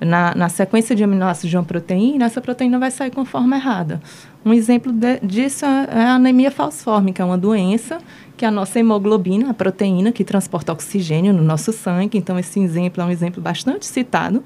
na, 0.00 0.34
na 0.34 0.48
sequência 0.48 0.96
de 0.96 1.04
aminoácidos 1.04 1.50
de 1.50 1.56
uma 1.56 1.64
proteína, 1.64 2.24
essa 2.24 2.40
proteína 2.40 2.78
vai 2.78 2.90
sair 2.90 3.10
com 3.10 3.24
forma 3.24 3.56
errada. 3.56 4.00
Um 4.44 4.52
exemplo 4.52 4.92
de, 4.92 5.20
disso 5.20 5.64
é, 5.64 5.88
é 5.90 6.00
a 6.02 6.14
anemia 6.14 6.50
falciforme, 6.50 7.12
que 7.12 7.20
é 7.20 7.24
uma 7.24 7.38
doença 7.38 7.98
que 8.36 8.44
a 8.46 8.50
nossa 8.50 8.78
hemoglobina, 8.78 9.50
a 9.50 9.54
proteína 9.54 10.12
que 10.12 10.24
transporta 10.24 10.72
oxigênio 10.72 11.32
no 11.32 11.42
nosso 11.42 11.72
sangue, 11.72 12.16
então 12.16 12.38
esse 12.38 12.58
exemplo 12.58 13.02
é 13.02 13.06
um 13.06 13.10
exemplo 13.10 13.42
bastante 13.42 13.84
citado 13.84 14.42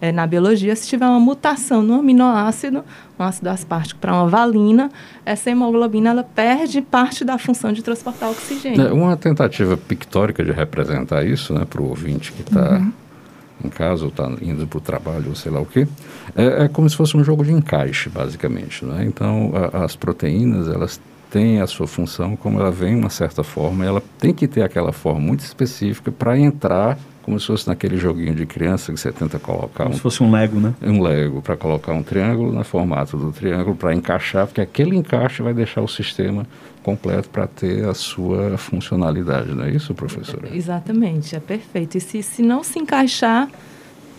é, 0.00 0.12
na 0.12 0.26
biologia, 0.26 0.76
se 0.76 0.86
tiver 0.86 1.06
uma 1.06 1.18
mutação 1.18 1.82
no 1.82 1.94
aminoácido, 1.94 2.84
um 3.18 3.22
ácido 3.22 3.48
aspartico 3.48 3.98
para 3.98 4.12
uma 4.12 4.28
valina, 4.28 4.90
essa 5.24 5.50
hemoglobina 5.50 6.10
ela 6.10 6.22
perde 6.22 6.80
parte 6.80 7.24
da 7.24 7.36
função 7.38 7.72
de 7.72 7.82
transportar 7.82 8.30
oxigênio. 8.30 8.86
É 8.86 8.92
uma 8.92 9.16
tentativa 9.16 9.76
pictórica 9.76 10.44
de 10.44 10.52
representar 10.52 11.24
isso 11.24 11.52
né, 11.52 11.64
para 11.64 11.82
o 11.82 11.88
ouvinte 11.88 12.32
que 12.32 12.42
está 12.42 12.74
uhum. 12.74 12.92
Em 13.64 13.68
casa 13.68 14.04
ou 14.04 14.10
está 14.10 14.30
indo 14.40 14.66
para 14.66 14.78
o 14.78 14.80
trabalho 14.80 15.28
ou 15.28 15.34
sei 15.34 15.50
lá 15.50 15.60
o 15.60 15.66
quê, 15.66 15.86
é, 16.36 16.64
é, 16.64 16.68
como 16.68 16.88
se 16.88 16.96
fosse 16.96 17.16
um 17.16 17.24
jogo 17.24 17.44
de 17.44 17.52
encaixe, 17.52 18.08
basicamente. 18.08 18.84
Né? 18.84 19.04
Então, 19.06 19.52
a, 19.54 19.84
as 19.84 19.96
proteínas, 19.96 20.68
elas 20.68 21.00
tem 21.30 21.60
a 21.60 21.66
sua 21.66 21.86
função, 21.86 22.36
como 22.36 22.58
ela 22.58 22.70
vem 22.70 22.94
uma 22.94 23.10
certa 23.10 23.42
forma, 23.42 23.84
ela 23.84 24.02
tem 24.18 24.32
que 24.32 24.48
ter 24.48 24.62
aquela 24.62 24.92
forma 24.92 25.20
muito 25.20 25.40
específica 25.40 26.10
para 26.10 26.38
entrar 26.38 26.98
como 27.22 27.38
se 27.38 27.46
fosse 27.46 27.68
naquele 27.68 27.98
joguinho 27.98 28.34
de 28.34 28.46
criança 28.46 28.90
que 28.90 28.98
você 28.98 29.12
tenta 29.12 29.38
colocar. 29.38 29.84
Como 29.84 29.90
um, 29.90 29.92
se 29.92 30.00
fosse 30.00 30.22
um 30.22 30.30
Lego, 30.30 30.58
né? 30.58 30.72
Um 30.80 31.02
Lego, 31.02 31.42
para 31.42 31.58
colocar 31.58 31.92
um 31.92 32.02
triângulo 32.02 32.50
no 32.50 32.64
formato 32.64 33.18
do 33.18 33.30
triângulo, 33.30 33.76
para 33.76 33.94
encaixar, 33.94 34.46
porque 34.46 34.62
aquele 34.62 34.96
encaixe 34.96 35.42
vai 35.42 35.52
deixar 35.52 35.82
o 35.82 35.88
sistema 35.88 36.46
completo 36.88 37.28
para 37.28 37.46
ter 37.46 37.86
a 37.86 37.92
sua 37.92 38.56
funcionalidade, 38.56 39.54
não 39.54 39.64
é 39.64 39.70
isso, 39.70 39.92
professora? 39.92 40.48
Exatamente, 40.54 41.36
é 41.36 41.40
perfeito. 41.40 41.98
E 41.98 42.00
se, 42.00 42.22
se 42.22 42.40
não 42.40 42.64
se 42.64 42.78
encaixar, 42.78 43.46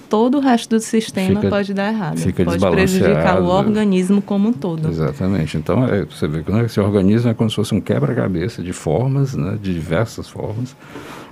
todo 0.08 0.38
o 0.38 0.40
resto 0.40 0.70
do 0.70 0.80
sistema 0.80 1.42
fica, 1.42 1.50
pode 1.50 1.74
dar 1.74 1.92
errado. 1.92 2.20
Fica 2.20 2.46
pode 2.46 2.60
prejudicar 2.70 3.42
o 3.42 3.48
organismo 3.48 4.22
como 4.22 4.50
um 4.50 4.54
todo. 4.54 4.88
Exatamente. 4.88 5.58
Então, 5.58 5.84
é, 5.84 6.06
você 6.06 6.28
vê 6.28 6.44
que 6.44 6.52
né, 6.52 6.64
esse 6.66 6.80
organismo 6.80 7.32
é 7.32 7.34
como 7.34 7.50
se 7.50 7.56
fosse 7.56 7.74
um 7.74 7.82
quebra-cabeça 7.82 8.62
de 8.62 8.72
formas, 8.72 9.34
né, 9.34 9.58
de 9.60 9.74
diversas 9.74 10.30
formas, 10.30 10.76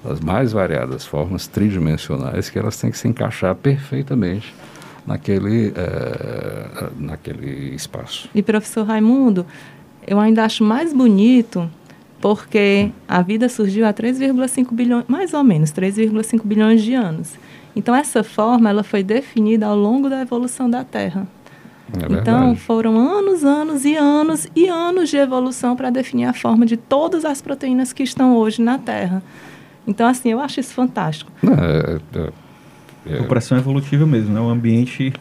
as 0.03 0.19
mais 0.19 0.53
variadas 0.53 1.05
formas 1.05 1.45
tridimensionais, 1.45 2.49
que 2.49 2.57
elas 2.57 2.77
têm 2.79 2.89
que 2.89 2.97
se 2.97 3.07
encaixar 3.07 3.53
perfeitamente 3.53 4.55
naquele, 5.05 5.71
é, 5.75 6.89
naquele 6.97 7.75
espaço. 7.75 8.27
E, 8.33 8.41
professor 8.41 8.87
Raimundo, 8.87 9.45
eu 10.07 10.19
ainda 10.19 10.45
acho 10.45 10.63
mais 10.63 10.93
bonito 10.93 11.69
porque 12.21 12.89
a 13.07 13.21
vida 13.21 13.47
surgiu 13.47 13.85
há 13.85 13.93
3,5 13.93 14.73
bilhões, 14.73 15.05
mais 15.07 15.33
ou 15.33 15.43
menos 15.43 15.71
3,5 15.71 16.41
bilhões 16.43 16.81
de 16.81 16.93
anos. 16.93 17.35
Então 17.75 17.93
essa 17.93 18.23
forma 18.23 18.69
ela 18.69 18.83
foi 18.83 19.03
definida 19.03 19.67
ao 19.67 19.77
longo 19.77 20.09
da 20.09 20.21
evolução 20.21 20.69
da 20.69 20.83
Terra. 20.83 21.27
É 21.93 22.11
então 22.11 22.55
foram 22.55 22.97
anos, 22.97 23.45
anos 23.45 23.85
e 23.85 23.95
anos 23.95 24.47
e 24.55 24.67
anos 24.67 25.09
de 25.09 25.17
evolução 25.17 25.75
para 25.75 25.89
definir 25.89 26.25
a 26.25 26.33
forma 26.33 26.65
de 26.65 26.75
todas 26.75 27.23
as 27.23 27.41
proteínas 27.41 27.93
que 27.93 28.03
estão 28.03 28.35
hoje 28.35 28.61
na 28.61 28.77
Terra. 28.77 29.21
Então 29.85 30.07
assim 30.07 30.31
eu 30.31 30.39
acho 30.39 30.59
isso 30.59 30.73
fantástico. 30.73 31.31
É, 31.43 31.99
é, 32.17 33.15
é. 33.15 33.21
Operação 33.21 33.57
evolutiva 33.57 34.05
mesmo, 34.05 34.33
né? 34.33 34.39
O 34.39 34.49
ambiente 34.49 35.13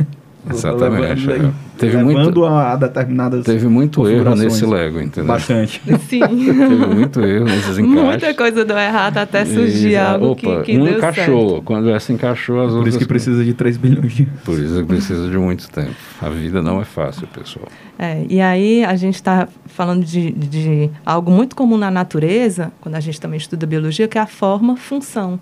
Exatamente. 0.49 1.27
Levando, 1.27 1.49
é. 1.49 1.79
teve 1.79 1.97
muito, 1.99 2.45
a, 2.45 2.73
a 2.73 2.77
determinadas. 2.77 3.45
Teve 3.45 3.67
muito 3.67 4.09
erro 4.09 4.35
nesse 4.37 4.65
Lego, 4.65 5.01
entendeu? 5.01 5.27
Bastante. 5.27 5.83
Sim. 6.09 6.21
teve 6.21 6.87
muito 6.87 7.21
erro 7.21 7.45
nesses 7.47 7.79
encaixes. 7.79 8.05
Muita 8.05 8.35
coisa 8.35 8.65
deu 8.65 8.79
errado 8.79 9.19
até 9.19 9.45
surgir 9.45 9.91
e, 9.91 9.97
algo 9.97 10.31
opa, 10.31 10.63
que, 10.63 10.73
que 10.73 10.79
um 10.79 10.85
deu 10.85 10.99
encaixou. 10.99 11.51
Certo. 11.51 11.63
Quando 11.65 11.91
essa 11.91 12.13
encaixou, 12.13 12.61
as 12.61 12.71
Por 12.71 12.77
outras. 12.77 12.83
Por 12.83 12.89
isso 12.89 12.99
que 12.99 13.07
precisa 13.07 13.45
de 13.45 13.55
3 13.55 13.77
bilhões 13.77 14.13
de 14.13 14.27
Por 14.45 14.59
isso 14.59 14.77
que 14.77 14.85
precisa 14.85 15.29
de 15.29 15.37
muito 15.37 15.69
tempo. 15.71 15.95
A 16.23 16.29
vida 16.29 16.63
não 16.63 16.81
é 16.81 16.85
fácil, 16.85 17.27
pessoal. 17.29 17.67
É, 17.99 18.25
e 18.29 18.41
aí 18.41 18.85
a 18.85 18.95
gente 18.95 19.17
está 19.17 19.49
falando 19.67 20.05
de, 20.05 20.31
de 20.31 20.91
algo 21.05 21.31
muito 21.31 21.57
comum 21.57 21.77
na 21.77 21.91
natureza, 21.91 22.71
quando 22.81 22.95
a 22.95 23.01
gente 23.01 23.21
também 23.21 23.39
estuda 23.39 23.67
biologia, 23.67 24.07
que 24.07 24.19
é 24.19 24.21
a 24.21 24.27
forma-função. 24.27 25.41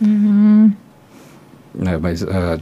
Uhum. 0.00 0.72
É, 1.86 1.96
mas 1.96 2.22
uh, 2.22 2.60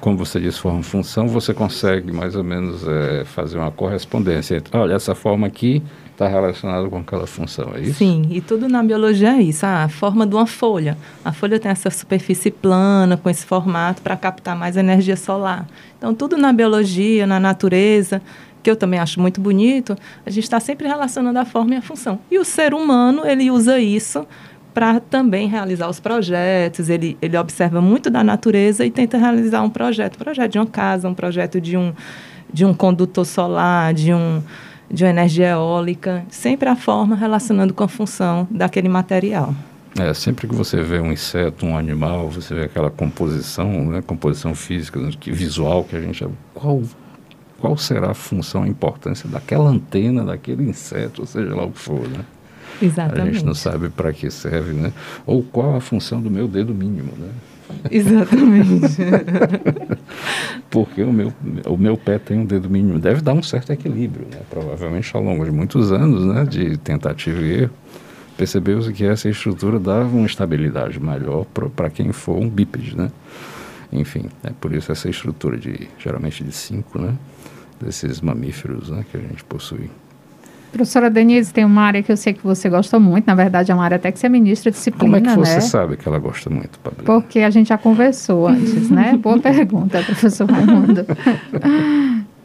como 0.00 0.16
você 0.16 0.40
disse, 0.40 0.58
forma 0.58 0.82
função, 0.82 1.28
você 1.28 1.52
consegue 1.54 2.12
mais 2.12 2.34
ou 2.34 2.44
menos 2.44 2.86
é, 2.86 3.24
fazer 3.24 3.58
uma 3.58 3.70
correspondência 3.70 4.56
entre, 4.56 4.76
olha, 4.76 4.94
essa 4.94 5.14
forma 5.14 5.46
aqui 5.46 5.82
está 6.12 6.28
relacionada 6.28 6.86
com 6.88 6.98
aquela 6.98 7.26
função, 7.26 7.72
é 7.74 7.80
isso? 7.80 7.94
Sim, 7.94 8.26
e 8.30 8.42
tudo 8.42 8.68
na 8.68 8.82
biologia 8.82 9.36
é 9.36 9.42
isso, 9.42 9.64
a 9.64 9.88
forma 9.88 10.26
de 10.26 10.34
uma 10.34 10.46
folha. 10.46 10.96
A 11.24 11.32
folha 11.32 11.58
tem 11.58 11.70
essa 11.70 11.88
superfície 11.90 12.50
plana, 12.50 13.16
com 13.16 13.30
esse 13.30 13.46
formato, 13.46 14.02
para 14.02 14.16
captar 14.16 14.54
mais 14.54 14.76
energia 14.76 15.16
solar. 15.16 15.66
Então, 15.96 16.14
tudo 16.14 16.36
na 16.36 16.52
biologia, 16.52 17.26
na 17.26 17.40
natureza, 17.40 18.20
que 18.62 18.70
eu 18.70 18.76
também 18.76 19.00
acho 19.00 19.18
muito 19.18 19.40
bonito, 19.40 19.96
a 20.24 20.30
gente 20.30 20.44
está 20.44 20.60
sempre 20.60 20.86
relacionando 20.86 21.38
a 21.38 21.44
forma 21.46 21.74
e 21.74 21.78
a 21.78 21.82
função. 21.82 22.18
E 22.30 22.38
o 22.38 22.44
ser 22.44 22.74
humano, 22.74 23.26
ele 23.26 23.50
usa 23.50 23.78
isso 23.78 24.26
para 24.72 25.00
também 25.00 25.48
realizar 25.48 25.88
os 25.88 26.00
projetos. 26.00 26.88
Ele, 26.88 27.16
ele 27.20 27.36
observa 27.36 27.80
muito 27.80 28.10
da 28.10 28.22
natureza 28.22 28.84
e 28.84 28.90
tenta 28.90 29.18
realizar 29.18 29.62
um 29.62 29.70
projeto, 29.70 30.16
um 30.16 30.24
projeto 30.24 30.52
de 30.52 30.58
uma 30.58 30.66
casa, 30.66 31.08
um 31.08 31.14
projeto 31.14 31.60
de 31.60 31.76
um, 31.76 31.92
de 32.52 32.64
um 32.64 32.74
condutor 32.74 33.24
solar, 33.24 33.94
de 33.94 34.12
um 34.12 34.42
de 34.92 35.04
uma 35.04 35.10
energia 35.10 35.50
eólica, 35.50 36.24
sempre 36.28 36.68
a 36.68 36.74
forma 36.74 37.14
relacionando 37.14 37.72
com 37.72 37.84
a 37.84 37.88
função 37.88 38.48
daquele 38.50 38.88
material. 38.88 39.54
É, 39.96 40.12
sempre 40.14 40.48
que 40.48 40.54
você 40.54 40.82
vê 40.82 40.98
um 40.98 41.12
inseto, 41.12 41.64
um 41.64 41.76
animal, 41.76 42.28
você 42.28 42.54
vê 42.54 42.64
aquela 42.64 42.90
composição, 42.90 43.84
né, 43.86 44.02
composição 44.02 44.52
física, 44.52 45.00
que 45.18 45.30
visual 45.30 45.84
que 45.84 45.96
a 45.96 46.00
gente 46.00 46.26
qual 46.52 46.82
qual 47.58 47.76
será 47.76 48.12
a 48.12 48.14
função, 48.14 48.62
a 48.62 48.68
importância 48.68 49.28
daquela 49.28 49.68
antena, 49.68 50.24
daquele 50.24 50.62
inseto, 50.62 51.20
ou 51.20 51.26
seja 51.26 51.54
lá 51.54 51.64
o 51.64 51.70
que 51.70 51.78
for, 51.78 52.08
né? 52.08 52.24
Exatamente. 52.80 53.28
A 53.28 53.32
gente 53.32 53.44
não 53.44 53.54
sabe 53.54 53.88
para 53.88 54.12
que 54.12 54.30
serve, 54.30 54.72
né? 54.72 54.92
Ou 55.26 55.42
qual 55.42 55.76
a 55.76 55.80
função 55.80 56.20
do 56.20 56.30
meu 56.30 56.48
dedo 56.48 56.74
mínimo, 56.74 57.12
né? 57.18 57.28
Exatamente. 57.90 58.96
Porque 60.70 61.02
o 61.02 61.12
meu, 61.12 61.32
o 61.66 61.76
meu 61.76 61.96
pé 61.96 62.18
tem 62.18 62.38
um 62.38 62.44
dedo 62.44 62.68
mínimo. 62.68 62.98
Deve 62.98 63.20
dar 63.20 63.32
um 63.32 63.42
certo 63.42 63.72
equilíbrio, 63.72 64.26
né? 64.30 64.40
Provavelmente 64.48 65.14
ao 65.14 65.22
longo 65.22 65.44
de 65.44 65.50
muitos 65.50 65.92
anos, 65.92 66.24
né? 66.24 66.44
De 66.44 66.76
tentativa 66.78 67.40
e 67.40 67.62
erro, 67.62 67.72
percebeu-se 68.36 68.92
que 68.92 69.04
essa 69.04 69.28
estrutura 69.28 69.78
dava 69.78 70.16
uma 70.16 70.26
estabilidade 70.26 70.98
maior 71.00 71.44
para 71.76 71.90
quem 71.90 72.12
for 72.12 72.36
um 72.36 72.48
bípede, 72.48 72.96
né? 72.96 73.10
Enfim, 73.92 74.26
é 74.44 74.50
por 74.50 74.72
isso 74.72 74.92
essa 74.92 75.08
estrutura 75.08 75.58
de, 75.58 75.88
geralmente 75.98 76.44
de 76.44 76.52
cinco, 76.52 77.00
né? 77.00 77.14
Desses 77.80 78.20
mamíferos, 78.20 78.90
né? 78.90 79.04
Que 79.10 79.16
a 79.16 79.20
gente 79.20 79.42
possui. 79.44 79.90
Professora 80.70 81.10
Denise, 81.10 81.52
tem 81.52 81.64
uma 81.64 81.82
área 81.82 82.02
que 82.02 82.12
eu 82.12 82.16
sei 82.16 82.32
que 82.32 82.42
você 82.44 82.68
gosta 82.68 82.98
muito, 82.98 83.26
na 83.26 83.34
verdade 83.34 83.72
é 83.72 83.74
uma 83.74 83.84
área 83.84 83.96
até 83.96 84.10
que 84.12 84.18
você 84.18 84.28
ministra 84.28 84.70
disciplina, 84.70 85.18
Como 85.20 85.30
é 85.30 85.34
que 85.34 85.40
você 85.46 85.54
né? 85.56 85.60
sabe 85.60 85.96
que 85.96 86.08
ela 86.08 86.18
gosta 86.18 86.48
muito, 86.48 86.78
Pablo? 86.78 87.04
Porque 87.04 87.40
a 87.40 87.50
gente 87.50 87.68
já 87.68 87.78
conversou 87.78 88.46
antes, 88.46 88.88
né? 88.90 89.16
Boa 89.20 89.38
pergunta, 89.38 90.02
professor 90.02 90.48
Raimundo. 90.50 91.04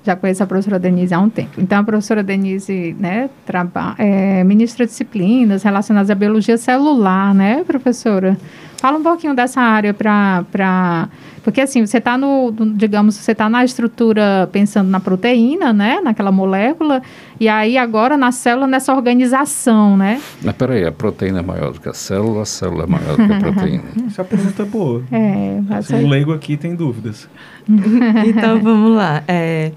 já 0.03 0.15
conheço 0.15 0.43
a 0.43 0.45
professora 0.47 0.77
Denise 0.79 1.13
há 1.13 1.19
um 1.19 1.29
tempo. 1.29 1.59
Então, 1.59 1.79
a 1.79 1.83
professora 1.83 2.21
Denise, 2.21 2.95
né, 2.99 3.29
traba, 3.45 3.95
é, 3.97 4.43
ministra 4.43 4.85
disciplinas 4.85 5.63
relacionadas 5.63 6.09
à 6.09 6.15
biologia 6.15 6.57
celular, 6.57 7.33
né, 7.33 7.63
professora? 7.65 8.37
Fala 8.77 8.97
um 8.97 9.03
pouquinho 9.03 9.35
dessa 9.35 9.61
área 9.61 9.93
para... 9.93 11.09
Porque, 11.43 11.61
assim, 11.61 11.85
você 11.85 11.99
está 11.99 12.17
no, 12.17 12.51
digamos, 12.75 13.15
você 13.15 13.31
está 13.31 13.47
na 13.47 13.63
estrutura 13.63 14.49
pensando 14.51 14.89
na 14.89 14.99
proteína, 14.99 15.71
né, 15.71 16.01
naquela 16.03 16.31
molécula, 16.31 17.03
e 17.39 17.47
aí 17.47 17.77
agora 17.77 18.17
na 18.17 18.31
célula, 18.31 18.65
nessa 18.65 18.95
organização, 18.95 19.95
né? 19.95 20.19
Mas 20.41 20.55
peraí, 20.55 20.83
a 20.83 20.91
proteína 20.91 21.39
é 21.39 21.43
maior 21.43 21.71
do 21.71 21.79
que 21.79 21.87
a 21.87 21.93
célula, 21.93 22.41
a 22.41 22.45
célula 22.45 22.85
é 22.85 22.87
maior 22.87 23.15
do 23.15 23.27
que 23.27 23.31
a 23.31 23.39
proteína. 23.39 23.83
Essa 24.07 24.23
é 24.23 24.25
pergunta 24.25 24.65
boa. 24.65 25.03
É, 25.11 25.59
mas 25.67 25.91
assim, 25.91 26.03
o 26.03 26.07
leigo 26.07 26.33
aqui 26.33 26.57
tem 26.57 26.75
dúvidas. 26.75 27.29
então, 27.69 28.59
vamos 28.59 28.97
lá. 28.97 29.23
É, 29.27 29.71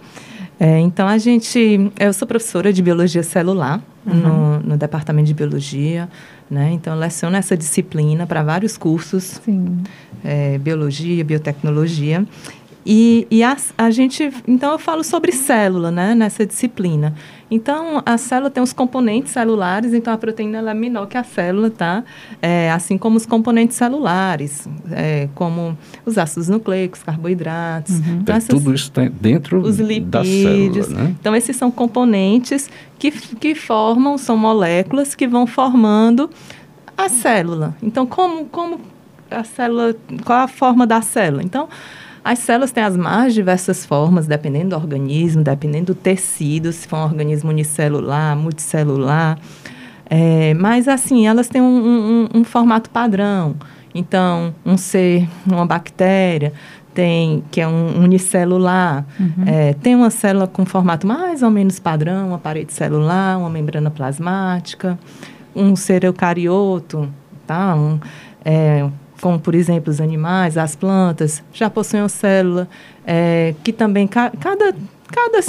é, 0.59 0.79
então, 0.79 1.07
a 1.07 1.19
gente... 1.19 1.93
Eu 2.01 2.15
sou 2.15 2.27
professora 2.27 2.73
de 2.73 2.83
Biologia 2.83 3.23
Celular 3.23 3.83
uhum. 4.09 4.59
no, 4.59 4.61
no 4.61 4.77
Departamento 4.77 5.27
de 5.27 5.35
Biologia, 5.35 6.09
né? 6.51 6.71
Então, 6.73 6.97
leciono 6.97 7.37
essa 7.37 7.57
disciplina 7.57 8.27
para 8.27 8.43
vários 8.43 8.77
cursos, 8.77 9.41
é, 10.25 10.59
biologia, 10.59 11.25
biotecnologia. 11.25 12.25
E, 12.91 13.27
e 13.31 13.43
a, 13.43 13.55
a, 13.77 13.91
gente, 13.91 14.33
então 14.47 14.73
eu 14.73 14.79
falo 14.79 15.05
sobre 15.05 15.31
célula, 15.31 15.91
né, 15.91 16.15
nessa 16.15 16.47
disciplina. 16.47 17.15
Então, 17.51 18.03
a 18.07 18.17
célula 18.17 18.49
tem 18.49 18.63
os 18.63 18.73
componentes 18.73 19.33
celulares, 19.33 19.93
então 19.93 20.11
a 20.11 20.17
proteína 20.17 20.71
é 20.71 20.73
menor 20.73 21.07
que 21.07 21.19
a 21.19 21.23
célula, 21.23 21.69
tá? 21.69 22.03
É, 22.41 22.71
assim 22.71 22.97
como 22.97 23.19
os 23.19 23.27
componentes 23.27 23.77
celulares, 23.77 24.67
é, 24.91 25.29
como 25.35 25.77
os 26.07 26.17
ácidos 26.17 26.49
nucleicos, 26.49 27.03
carboidratos. 27.03 27.99
Uhum. 27.99 28.21
Então, 28.23 28.35
essas, 28.35 28.49
tudo 28.49 28.73
isso 28.75 28.85
está 28.85 29.05
dentro 29.05 29.61
os 29.61 29.79
lipídios, 29.79 30.09
da 30.09 30.25
célula, 30.25 30.89
né? 30.89 31.17
Então, 31.21 31.37
esses 31.37 31.57
são 31.57 31.71
componentes 31.71 32.71
que, 32.99 33.11
que 33.11 33.55
formam, 33.55 34.17
são 34.17 34.35
moléculas 34.35 35.15
que 35.15 35.29
vão 35.29 35.47
formando 35.47 36.31
a 36.97 37.11
célula. 37.11 37.77
Então, 37.83 38.07
como, 38.07 38.47
como 38.47 38.81
a 39.31 39.45
célula, 39.45 39.95
qual 40.25 40.39
a 40.41 40.49
forma 40.49 40.87
da 40.87 41.03
célula? 41.03 41.43
Então, 41.43 41.69
as 42.25 42.41
células 42.41 42.73
têm 42.73 42.83
as 42.83 42.97
mais 42.97 43.35
diversas 43.35 43.87
formas, 43.87 44.27
dependendo 44.27 44.71
do 44.71 44.77
organismo, 44.77 45.43
dependendo 45.43 45.87
do 45.87 45.95
tecido, 45.95 46.73
se 46.73 46.87
for 46.87 46.97
um 46.97 47.05
organismo 47.05 47.51
unicelular, 47.51 48.37
multicelular. 48.37 49.39
É, 50.11 50.55
mas, 50.55 50.89
assim, 50.89 51.27
elas 51.27 51.49
têm 51.49 51.61
um, 51.61 51.67
um, 52.35 52.41
um, 52.41 52.45
formato 52.45 52.91
padrão. 52.91 53.55
Então, 53.95 54.55
um 54.65 54.77
ser, 54.77 55.29
uma 55.47 55.67
bactéria, 55.67 56.53
tem 56.95 57.45
que 57.51 57.61
é 57.61 57.69
um 57.69 58.03
unicelular, 58.03 59.07
uhum. 59.21 59.45
é, 59.47 59.73
tem 59.75 59.95
uma 59.95 60.11
célula 60.11 60.49
com 60.49 60.67
formato 60.67 61.07
mais 61.07 61.43
ou 61.43 61.51
menos 61.51 61.79
padrão, 61.79 62.29
uma 62.29 62.39
parede 62.39 62.73
celular, 62.73 63.39
uma 63.39 63.49
membrana 63.49 63.91
plasmática, 63.91 64.99
um 65.55 65.77
ser 65.77 66.05
eucarioto, 66.05 67.09
tá? 67.47 67.77
Um, 67.77 68.01
é, 68.45 68.89
como 69.21 69.39
por 69.39 69.55
exemplo 69.55 69.91
os 69.91 70.01
animais, 70.01 70.57
as 70.57 70.77
plantas, 70.77 71.43
já 71.53 71.69
possuem 71.69 72.03
uma 72.03 72.09
célula 72.09 72.69
é, 73.07 73.55
que 73.65 73.73
também 73.73 74.07
ca 74.07 74.31
cada, 74.39 74.75
cada 75.11 75.41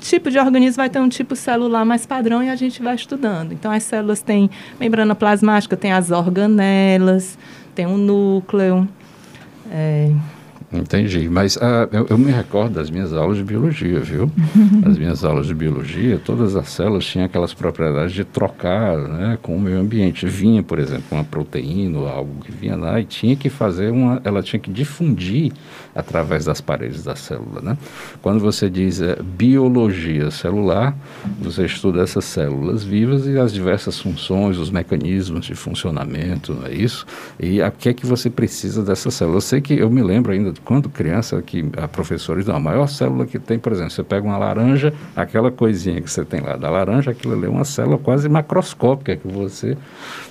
tipo 0.00 0.30
de 0.30 0.38
organismo 0.38 0.76
vai 0.76 0.90
ter 0.90 1.00
um 1.00 1.08
tipo 1.08 1.34
celular 1.34 1.84
mais 1.84 2.04
padrão 2.04 2.42
e 2.42 2.50
a 2.50 2.56
gente 2.56 2.82
vai 2.82 2.94
estudando. 2.94 3.52
Então 3.52 3.72
as 3.72 3.82
células 3.82 4.20
têm 4.20 4.50
membrana 4.78 5.14
plasmática, 5.14 5.76
tem 5.76 5.92
as 5.92 6.10
organelas, 6.10 7.38
tem 7.74 7.86
um 7.86 7.96
núcleo. 7.96 8.86
É, 9.70 10.12
Entendi, 10.74 11.28
mas 11.28 11.56
ah, 11.62 11.88
eu, 11.92 12.06
eu, 12.10 12.18
me 12.18 12.32
recordo 12.32 12.74
das 12.74 12.90
minhas 12.90 13.12
aulas 13.12 13.36
de 13.36 13.44
biologia, 13.44 14.00
viu? 14.00 14.28
As 14.84 14.98
minhas 14.98 15.24
aulas 15.24 15.46
de 15.46 15.54
biologia, 15.54 16.20
todas 16.22 16.56
as 16.56 16.68
células 16.68 17.04
tinham 17.04 17.24
aquelas 17.24 17.54
propriedades 17.54 18.12
de 18.12 18.24
trocar 18.24 18.96
né, 18.98 19.38
com 19.40 19.56
o 19.56 19.60
meio 19.60 19.78
ambiente. 19.78 20.26
Vinha, 20.26 20.62
por 20.62 20.78
exemplo, 20.78 21.04
uma 21.12 21.24
proteína 21.24 21.98
ou 21.98 22.08
algo 22.08 22.42
que 22.44 22.50
vinha 22.50 22.76
lá 22.76 23.00
e 23.00 23.04
tinha 23.04 23.36
que 23.36 23.48
fazer 23.48 23.92
uma, 23.92 24.20
ela 24.24 24.42
tinha 24.42 24.58
que 24.58 24.70
difundir 24.70 25.52
através 25.94 26.44
das 26.44 26.60
paredes 26.60 27.04
da 27.04 27.14
célula, 27.14 27.60
né? 27.60 27.78
Quando 28.20 28.40
você 28.40 28.68
diz 28.68 29.00
é, 29.00 29.16
biologia 29.22 30.30
celular, 30.30 30.96
você 31.40 31.66
estuda 31.66 32.02
essas 32.02 32.24
células 32.24 32.82
vivas 32.82 33.26
e 33.26 33.38
as 33.38 33.52
diversas 33.52 34.00
funções, 34.00 34.58
os 34.58 34.70
mecanismos 34.70 35.46
de 35.46 35.54
funcionamento, 35.54 36.52
não 36.52 36.66
é 36.66 36.74
isso? 36.74 37.06
E 37.38 37.62
a 37.62 37.70
que 37.70 37.88
é 37.88 37.94
que 37.94 38.04
você 38.04 38.28
precisa 38.28 38.82
dessa 38.82 39.10
célula? 39.10 39.36
Eu 39.36 39.40
sei 39.40 39.60
que 39.60 39.74
eu 39.74 39.88
me 39.88 40.02
lembro 40.02 40.32
ainda 40.32 40.52
quando 40.64 40.88
criança, 40.88 41.40
que 41.42 41.64
a 41.76 41.86
professora 41.86 42.38
diz, 42.38 42.48
não, 42.48 42.56
a 42.56 42.60
maior 42.60 42.86
célula 42.86 43.26
que 43.26 43.38
tem, 43.38 43.58
por 43.58 43.72
exemplo, 43.72 43.90
você 43.90 44.02
pega 44.02 44.26
uma 44.26 44.38
laranja, 44.38 44.92
aquela 45.14 45.50
coisinha 45.50 46.00
que 46.00 46.10
você 46.10 46.24
tem 46.24 46.40
lá 46.40 46.56
da 46.56 46.70
laranja, 46.70 47.10
aquilo 47.10 47.34
ali 47.34 47.46
é 47.46 47.48
uma 47.48 47.64
célula 47.64 47.98
quase 47.98 48.28
macroscópica 48.28 49.16
que 49.16 49.28
você 49.28 49.76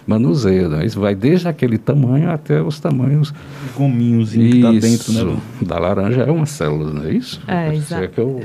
manuseia. 0.07 0.67
Né? 0.67 0.85
Isso 0.85 0.99
vai 0.99 1.15
desde 1.15 1.47
aquele 1.47 1.77
tamanho 1.77 2.31
até 2.31 2.61
os 2.61 2.79
tamanhos... 2.79 3.33
Gominhozinho 3.75 4.49
que 4.49 4.57
está 4.57 4.71
dentro, 4.71 5.33
né? 5.33 5.41
da 5.61 5.77
laranja 5.77 6.23
é 6.23 6.31
uma 6.31 6.45
célula, 6.45 6.91
não 6.91 7.05
é 7.05 7.13
isso? 7.13 7.41
É, 7.47 7.75
exato. 7.75 8.03
É 8.03 8.07
que 8.07 8.19
eu 8.19 8.43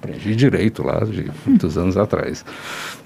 aprendi 0.00 0.34
direito 0.34 0.82
lá, 0.82 1.00
de 1.00 1.30
muitos 1.46 1.76
anos 1.76 1.96
atrás. 1.96 2.44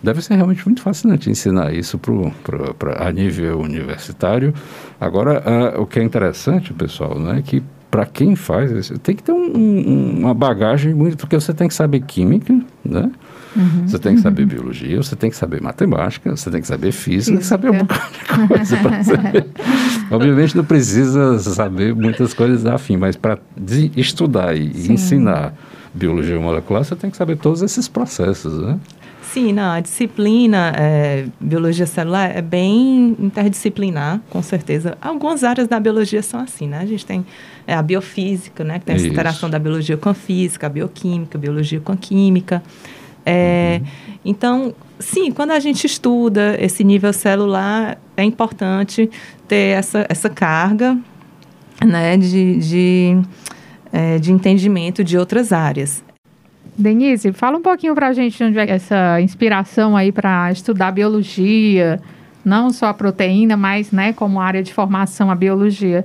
Deve 0.02 0.22
ser 0.22 0.34
realmente 0.34 0.64
muito 0.64 0.80
fascinante 0.80 1.28
ensinar 1.28 1.74
isso 1.74 1.98
pro, 1.98 2.30
pro, 2.42 2.74
pra, 2.74 3.08
a 3.08 3.12
nível 3.12 3.58
universitário. 3.60 4.54
Agora, 5.00 5.42
uh, 5.76 5.82
o 5.82 5.86
que 5.86 5.98
é 5.98 6.02
interessante, 6.02 6.72
pessoal, 6.72 7.18
né, 7.18 7.38
é 7.38 7.42
que 7.42 7.62
para 7.94 8.06
quem 8.06 8.34
faz 8.34 8.90
tem 9.04 9.14
que 9.14 9.22
ter 9.22 9.30
um, 9.30 9.56
um, 9.56 10.18
uma 10.18 10.34
bagagem 10.34 10.92
muito, 10.92 11.16
porque 11.16 11.36
você 11.36 11.54
tem 11.54 11.68
que 11.68 11.74
saber 11.74 12.00
química, 12.00 12.52
né? 12.84 13.08
Uhum, 13.54 13.86
você 13.86 14.00
tem 14.00 14.16
que 14.16 14.20
saber 14.20 14.42
uhum. 14.42 14.48
biologia, 14.48 14.96
você 15.00 15.14
tem 15.14 15.30
que 15.30 15.36
saber 15.36 15.62
matemática, 15.62 16.36
você 16.36 16.50
tem 16.50 16.60
que 16.60 16.66
saber 16.66 16.90
física, 16.90 17.38
física. 17.38 17.44
saber 17.44 17.70
um 17.70 17.78
bocado 17.78 18.10
de 18.10 18.48
coisa 18.48 18.76
para 18.78 19.04
saber. 19.04 19.46
Obviamente 20.10 20.56
não 20.56 20.64
precisa 20.64 21.38
saber 21.38 21.94
muitas 21.94 22.34
coisas 22.34 22.66
afim, 22.66 22.96
mas 22.96 23.14
para 23.14 23.38
estudar 23.96 24.56
e 24.56 24.74
Sim. 24.74 24.94
ensinar 24.94 25.54
biologia 25.94 26.40
molecular, 26.40 26.82
você 26.82 26.96
tem 26.96 27.08
que 27.10 27.16
saber 27.16 27.36
todos 27.36 27.62
esses 27.62 27.86
processos, 27.86 28.60
né? 28.60 28.76
Sim, 29.34 29.52
não, 29.52 29.72
a 29.72 29.80
disciplina 29.80 30.72
é, 30.78 31.26
biologia 31.40 31.86
celular 31.86 32.30
é 32.36 32.40
bem 32.40 33.16
interdisciplinar, 33.18 34.20
com 34.30 34.40
certeza. 34.40 34.96
Algumas 35.02 35.42
áreas 35.42 35.66
da 35.66 35.80
biologia 35.80 36.22
são 36.22 36.38
assim, 36.38 36.68
né? 36.68 36.78
A 36.78 36.86
gente 36.86 37.04
tem 37.04 37.26
é, 37.66 37.74
a 37.74 37.82
biofísica, 37.82 38.62
né? 38.62 38.78
Que 38.78 38.84
tem 38.84 38.94
essa 38.94 39.08
interação 39.08 39.50
da 39.50 39.58
biologia 39.58 39.96
com 39.96 40.08
a 40.08 40.14
física, 40.14 40.68
a 40.68 40.70
bioquímica, 40.70 41.36
a 41.36 41.40
biologia 41.40 41.80
com 41.80 41.90
a 41.90 41.96
química. 41.96 42.62
É, 43.26 43.80
uhum. 43.80 44.14
Então, 44.24 44.74
sim, 45.00 45.32
quando 45.32 45.50
a 45.50 45.58
gente 45.58 45.84
estuda 45.84 46.56
esse 46.60 46.84
nível 46.84 47.12
celular, 47.12 47.98
é 48.16 48.22
importante 48.22 49.10
ter 49.48 49.76
essa, 49.76 50.06
essa 50.08 50.30
carga 50.30 50.96
né, 51.84 52.16
de, 52.16 52.56
de, 52.60 53.22
é, 53.92 54.16
de 54.20 54.30
entendimento 54.30 55.02
de 55.02 55.18
outras 55.18 55.52
áreas. 55.52 56.04
Denise, 56.76 57.32
fala 57.32 57.58
um 57.58 57.62
pouquinho 57.62 57.94
para 57.94 58.08
a 58.08 58.12
gente 58.12 58.42
onde 58.42 58.58
é 58.58 58.68
essa 58.68 59.20
inspiração 59.20 59.96
aí 59.96 60.10
para 60.10 60.50
estudar 60.50 60.90
biologia, 60.90 62.00
não 62.44 62.70
só 62.70 62.86
a 62.86 62.94
proteína, 62.94 63.56
mas 63.56 63.92
né, 63.92 64.12
como 64.12 64.40
área 64.40 64.62
de 64.62 64.72
formação 64.72 65.30
a 65.30 65.34
biologia. 65.34 66.04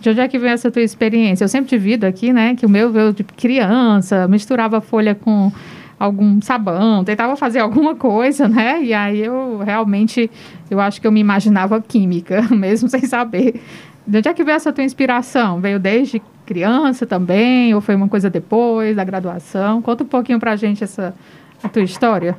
De 0.00 0.10
onde 0.10 0.20
é 0.20 0.26
que 0.26 0.38
vem 0.38 0.50
essa 0.50 0.70
tua 0.70 0.82
experiência? 0.82 1.44
Eu 1.44 1.48
sempre 1.48 1.70
divido 1.70 2.06
aqui, 2.06 2.32
né, 2.32 2.54
que 2.54 2.66
o 2.66 2.68
meu 2.68 2.90
veio 2.90 3.12
de 3.12 3.22
criança, 3.22 4.26
misturava 4.26 4.80
folha 4.80 5.14
com 5.14 5.52
algum 5.98 6.40
sabão, 6.40 7.04
tentava 7.04 7.36
fazer 7.36 7.60
alguma 7.60 7.94
coisa, 7.94 8.48
né? 8.48 8.82
E 8.82 8.94
aí 8.94 9.20
eu 9.20 9.58
realmente, 9.58 10.30
eu 10.70 10.80
acho 10.80 10.98
que 10.98 11.06
eu 11.06 11.12
me 11.12 11.20
imaginava 11.20 11.78
química, 11.80 12.42
mesmo 12.50 12.88
sem 12.88 13.02
saber. 13.02 13.60
De 14.06 14.18
onde 14.18 14.28
é 14.28 14.32
que 14.32 14.42
veio 14.42 14.56
essa 14.56 14.72
tua 14.72 14.82
inspiração? 14.82 15.60
Veio 15.60 15.78
desde 15.78 16.20
criança 16.50 17.06
também, 17.06 17.72
ou 17.72 17.80
foi 17.80 17.94
uma 17.94 18.08
coisa 18.08 18.28
depois 18.28 18.96
da 18.96 19.04
graduação? 19.04 19.80
Conta 19.80 20.02
um 20.02 20.06
pouquinho 20.08 20.40
pra 20.40 20.56
gente 20.56 20.82
essa 20.82 21.14
a 21.62 21.68
tua 21.68 21.82
história. 21.82 22.36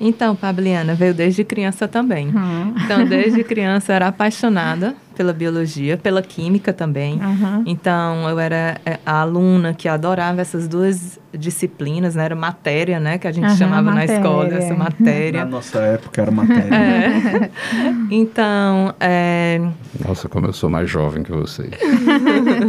Então, 0.00 0.34
Pabliana, 0.34 0.94
veio 0.94 1.14
desde 1.14 1.44
criança 1.44 1.86
também. 1.86 2.28
Uhum. 2.28 2.74
Então, 2.84 3.04
desde 3.04 3.44
criança 3.44 3.92
eu 3.92 3.96
era 3.96 4.08
apaixonada 4.08 4.96
pela 5.14 5.32
biologia, 5.32 5.96
pela 5.96 6.22
química 6.22 6.72
também. 6.72 7.20
Uhum. 7.20 7.62
Então, 7.66 8.28
eu 8.28 8.38
era 8.40 8.80
é, 8.84 8.98
a 9.04 9.20
aluna 9.20 9.74
que 9.74 9.88
adorava 9.88 10.40
essas 10.40 10.66
duas 10.66 11.20
disciplinas, 11.32 12.14
né? 12.14 12.24
Era 12.24 12.34
matéria, 12.34 12.98
né? 12.98 13.18
Que 13.18 13.28
a 13.28 13.32
gente 13.32 13.50
uhum, 13.50 13.56
chamava 13.56 13.90
matéria. 13.90 14.14
na 14.14 14.20
escola, 14.20 14.54
essa 14.54 14.74
matéria. 14.74 15.44
Na 15.44 15.50
nossa 15.50 15.78
época 15.80 16.22
era 16.22 16.30
matéria. 16.30 16.74
É. 16.74 17.50
Então, 18.10 18.94
é... 19.00 19.60
Nossa, 20.06 20.28
como 20.28 20.46
eu 20.46 20.52
sou 20.52 20.68
mais 20.68 20.88
jovem 20.88 21.22
que 21.22 21.32
você. 21.32 21.70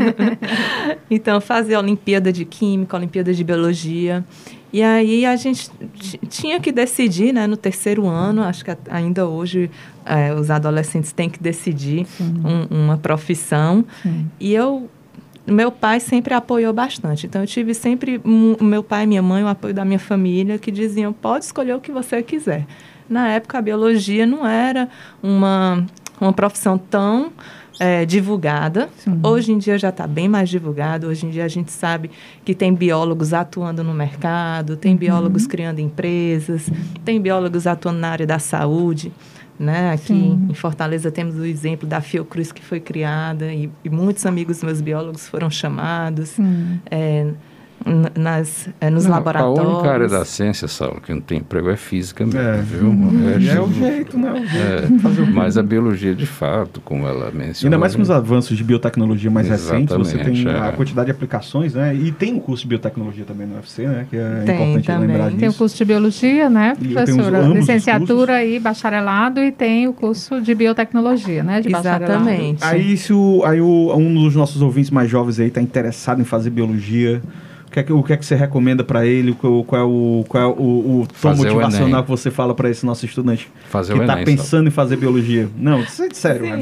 então, 1.11 1.41
fazia 1.41 1.79
Olimpíada 1.79 2.31
de 2.31 2.45
Química, 2.45 2.95
Olimpíada 2.95 3.33
de 3.33 3.43
Biologia. 3.43 4.23
E 4.73 4.81
aí 4.81 5.23
a 5.23 5.35
gente 5.35 5.69
tinha 6.27 6.59
que 6.59 6.71
decidir, 6.71 7.31
né, 7.31 7.45
no 7.45 7.55
terceiro 7.55 8.07
ano, 8.07 8.41
acho 8.41 8.65
que 8.65 8.75
ainda 8.89 9.27
hoje 9.27 9.69
é, 10.03 10.33
os 10.33 10.49
adolescentes 10.49 11.11
têm 11.11 11.29
que 11.29 11.39
decidir 11.39 12.07
um, 12.19 12.85
uma 12.85 12.97
profissão. 12.97 13.85
Sim. 14.01 14.27
E 14.39 14.51
eu, 14.51 14.89
meu 15.45 15.71
pai 15.71 15.99
sempre 15.99 16.33
apoiou 16.33 16.73
bastante. 16.73 17.27
Então 17.27 17.41
eu 17.41 17.47
tive 17.47 17.75
sempre 17.75 18.19
o 18.25 18.63
meu 18.63 18.81
pai 18.81 19.03
e 19.03 19.07
minha 19.07 19.21
mãe, 19.21 19.43
o 19.43 19.47
apoio 19.47 19.75
da 19.75 19.85
minha 19.85 19.99
família, 19.99 20.57
que 20.57 20.71
diziam: 20.71 21.13
pode 21.13 21.45
escolher 21.45 21.75
o 21.75 21.79
que 21.79 21.91
você 21.91 22.23
quiser. 22.23 22.65
Na 23.07 23.27
época 23.27 23.59
a 23.59 23.61
biologia 23.61 24.25
não 24.25 24.47
era 24.47 24.89
uma, 25.21 25.85
uma 26.19 26.33
profissão 26.33 26.79
tão 26.79 27.31
é, 27.79 28.05
divulgada. 28.05 28.89
Sim. 28.97 29.19
Hoje 29.23 29.51
em 29.51 29.57
dia 29.57 29.77
já 29.77 29.89
está 29.89 30.05
bem 30.07 30.27
mais 30.27 30.49
divulgado. 30.49 31.07
Hoje 31.07 31.25
em 31.25 31.29
dia 31.29 31.45
a 31.45 31.47
gente 31.47 31.71
sabe 31.71 32.11
que 32.43 32.53
tem 32.53 32.73
biólogos 32.73 33.33
atuando 33.33 33.83
no 33.83 33.93
mercado, 33.93 34.75
tem 34.75 34.93
uhum. 34.93 34.97
biólogos 34.97 35.47
criando 35.47 35.79
empresas, 35.79 36.69
tem 37.03 37.21
biólogos 37.21 37.67
atuando 37.67 37.99
na 37.99 38.09
área 38.09 38.27
da 38.27 38.39
saúde. 38.39 39.11
Né? 39.59 39.91
Aqui 39.91 40.07
Sim. 40.07 40.47
em 40.49 40.53
Fortaleza 40.53 41.11
temos 41.11 41.35
o 41.35 41.45
exemplo 41.45 41.87
da 41.87 42.01
Fiocruz 42.01 42.51
que 42.51 42.63
foi 42.63 42.79
criada 42.79 43.53
e, 43.53 43.69
e 43.83 43.89
muitos 43.89 44.25
amigos 44.25 44.63
meus 44.63 44.81
biólogos 44.81 45.27
foram 45.27 45.49
chamados. 45.49 46.37
É, 46.89 47.31
nas, 48.15 48.69
é, 48.79 48.89
nos 48.89 49.05
não, 49.05 49.11
laboratórios. 49.11 49.59
A 49.59 49.77
única 49.77 49.91
área 49.91 50.07
da 50.07 50.25
ciência, 50.25 50.67
Saulo, 50.67 51.01
que 51.01 51.13
não 51.13 51.21
tem 51.21 51.39
emprego 51.39 51.69
é 51.69 51.75
física 51.75 52.25
mesmo, 52.25 52.39
é. 52.39 52.61
viu? 52.61 52.87
Uhum. 52.87 53.29
É, 53.29 53.55
é, 53.55 53.61
o 53.61 53.71
jeito, 53.71 54.17
não. 54.17 54.37
É, 54.37 54.87
mas 55.33 55.57
a 55.57 55.63
biologia, 55.63 56.15
de 56.15 56.25
fato, 56.25 56.81
como 56.81 57.07
ela 57.07 57.31
mencionou... 57.31 57.67
Ainda 57.67 57.77
mais 57.77 57.95
com 57.95 58.01
os 58.01 58.11
avanços 58.11 58.57
de 58.57 58.63
biotecnologia 58.63 59.29
mais 59.29 59.47
recentes, 59.47 59.95
você 59.95 60.17
tem 60.17 60.47
a 60.47 60.71
quantidade 60.71 61.07
de 61.07 61.11
aplicações, 61.11 61.73
né? 61.73 61.93
E 61.93 62.11
tem 62.11 62.33
o 62.33 62.37
um 62.37 62.39
curso 62.39 62.63
de 62.63 62.69
biotecnologia 62.69 63.25
também 63.25 63.45
no 63.45 63.55
UFC, 63.55 63.87
né? 63.87 64.07
Que 64.09 64.17
é 64.17 64.43
tem, 64.45 64.55
importante 64.55 64.87
também. 64.87 65.07
lembrar 65.07 65.25
disso. 65.27 65.39
Tem 65.39 65.49
o 65.49 65.53
curso 65.53 65.77
de 65.77 65.85
biologia, 65.85 66.49
né, 66.49 66.75
professora? 66.75 67.47
Licenciatura 67.47 68.45
e 68.45 68.59
bacharelado 68.59 69.41
e 69.41 69.51
tem 69.51 69.87
o 69.87 69.93
curso 69.93 70.41
de 70.41 70.55
biotecnologia, 70.55 71.43
né? 71.43 71.61
De 71.61 71.69
Exatamente. 71.69 72.63
Aí, 72.63 72.97
se 72.97 73.13
o, 73.13 73.43
aí 73.45 73.59
o, 73.61 73.93
um 73.95 74.13
dos 74.13 74.35
nossos 74.35 74.61
ouvintes 74.61 74.89
mais 74.89 75.09
jovens 75.09 75.39
aí 75.39 75.47
está 75.47 75.61
interessado 75.61 76.21
em 76.21 76.25
fazer 76.25 76.49
biologia 76.49 77.21
que 77.73 77.79
é 77.79 77.83
que, 77.83 77.91
o 77.91 78.03
que 78.03 78.13
é 78.13 78.17
que 78.17 78.25
você 78.25 78.35
recomenda 78.35 78.83
para 78.83 79.05
ele? 79.05 79.33
Qual, 79.33 79.63
qual, 79.63 79.81
é 79.81 79.83
o, 79.83 80.25
qual 80.27 80.43
é 80.43 80.47
o, 80.47 80.51
o 80.51 81.07
tom 81.07 81.13
fazer 81.13 81.43
motivacional 81.43 82.01
o 82.01 82.03
que 82.03 82.09
você 82.09 82.29
fala 82.29 82.53
para 82.53 82.69
esse 82.69 82.85
nosso 82.85 83.05
estudante 83.05 83.49
fazer 83.69 83.93
que 83.95 84.01
está 84.01 84.17
pensando 84.17 84.67
em 84.67 84.71
fazer 84.71 84.95
biologia? 84.95 85.49
Não, 85.57 85.79
é 85.79 85.85
sério, 86.13 86.45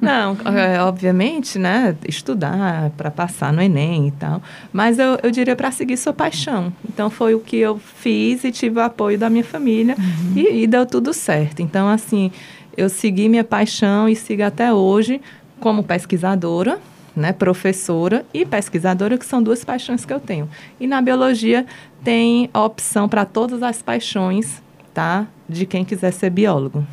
Não, 0.00 0.36
é, 0.56 0.80
obviamente, 0.82 1.58
né? 1.58 1.94
Estudar 2.08 2.90
para 2.96 3.10
passar 3.10 3.52
no 3.52 3.60
Enem 3.60 4.08
e 4.08 4.10
tal. 4.12 4.42
Mas 4.72 4.98
eu, 4.98 5.18
eu 5.22 5.30
diria 5.30 5.54
para 5.54 5.70
seguir 5.70 5.98
sua 5.98 6.14
paixão. 6.14 6.72
Então 6.88 7.10
foi 7.10 7.34
o 7.34 7.40
que 7.40 7.56
eu 7.58 7.78
fiz 7.78 8.42
e 8.42 8.50
tive 8.50 8.78
o 8.78 8.82
apoio 8.82 9.18
da 9.18 9.28
minha 9.28 9.44
família 9.44 9.96
uhum. 9.98 10.32
e, 10.34 10.62
e 10.62 10.66
deu 10.66 10.86
tudo 10.86 11.12
certo. 11.12 11.60
Então, 11.60 11.88
assim, 11.88 12.30
eu 12.74 12.88
segui 12.88 13.28
minha 13.28 13.44
paixão 13.44 14.08
e 14.08 14.16
sigo 14.16 14.42
até 14.42 14.72
hoje 14.72 15.20
como 15.60 15.82
pesquisadora 15.82 16.78
né, 17.16 17.32
professora 17.32 18.24
e 18.32 18.44
pesquisadora, 18.44 19.16
que 19.16 19.24
são 19.24 19.42
duas 19.42 19.64
paixões 19.64 20.04
que 20.04 20.12
eu 20.12 20.20
tenho. 20.20 20.48
E 20.78 20.86
na 20.86 21.00
biologia 21.00 21.64
tem 22.04 22.50
a 22.52 22.62
opção 22.62 23.08
para 23.08 23.24
todas 23.24 23.62
as 23.62 23.80
paixões, 23.80 24.62
tá? 24.92 25.26
De 25.48 25.64
quem 25.64 25.84
quiser 25.84 26.12
ser 26.12 26.30
biólogo. 26.30 26.86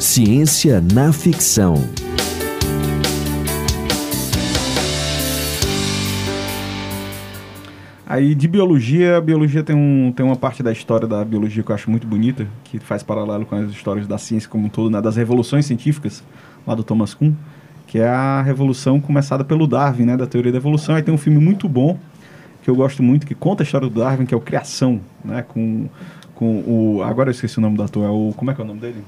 Ciência 0.00 0.82
na 0.92 1.12
ficção. 1.12 1.74
Aí 8.12 8.34
de 8.34 8.46
biologia, 8.46 9.16
a 9.16 9.20
biologia 9.22 9.62
tem, 9.62 9.74
um, 9.74 10.12
tem 10.14 10.26
uma 10.26 10.36
parte 10.36 10.62
da 10.62 10.70
história 10.70 11.08
da 11.08 11.24
biologia 11.24 11.62
que 11.62 11.70
eu 11.70 11.74
acho 11.74 11.90
muito 11.90 12.06
bonita, 12.06 12.46
que 12.62 12.78
faz 12.78 13.02
paralelo 13.02 13.46
com 13.46 13.56
as 13.56 13.70
histórias 13.70 14.06
da 14.06 14.18
ciência 14.18 14.50
como 14.50 14.66
um 14.66 14.68
todo, 14.68 14.90
né, 14.90 15.00
das 15.00 15.16
revoluções 15.16 15.64
científicas, 15.64 16.22
lá 16.66 16.74
do 16.74 16.84
Thomas 16.84 17.14
Kuhn, 17.14 17.32
que 17.86 17.98
é 17.98 18.06
a 18.06 18.42
revolução 18.42 19.00
começada 19.00 19.42
pelo 19.42 19.66
Darwin, 19.66 20.04
né, 20.04 20.14
da 20.14 20.26
teoria 20.26 20.52
da 20.52 20.58
evolução. 20.58 20.94
Aí 20.94 21.02
tem 21.02 21.14
um 21.14 21.16
filme 21.16 21.42
muito 21.42 21.66
bom, 21.66 21.98
que 22.62 22.68
eu 22.68 22.76
gosto 22.76 23.02
muito, 23.02 23.26
que 23.26 23.34
conta 23.34 23.62
a 23.62 23.64
história 23.64 23.88
do 23.88 23.98
Darwin, 23.98 24.26
que 24.26 24.34
é 24.34 24.36
o 24.36 24.42
Criação, 24.42 25.00
né, 25.24 25.40
com, 25.48 25.88
com 26.34 26.58
o... 26.66 27.02
Agora 27.02 27.30
eu 27.30 27.32
esqueci 27.32 27.56
o 27.56 27.62
nome 27.62 27.78
do 27.78 27.82
ator, 27.82 28.04
é 28.04 28.10
o... 28.10 28.34
Como 28.36 28.50
é 28.50 28.54
que 28.54 28.60
é 28.60 28.64
o 28.64 28.66
nome 28.66 28.80
dele? 28.80 29.02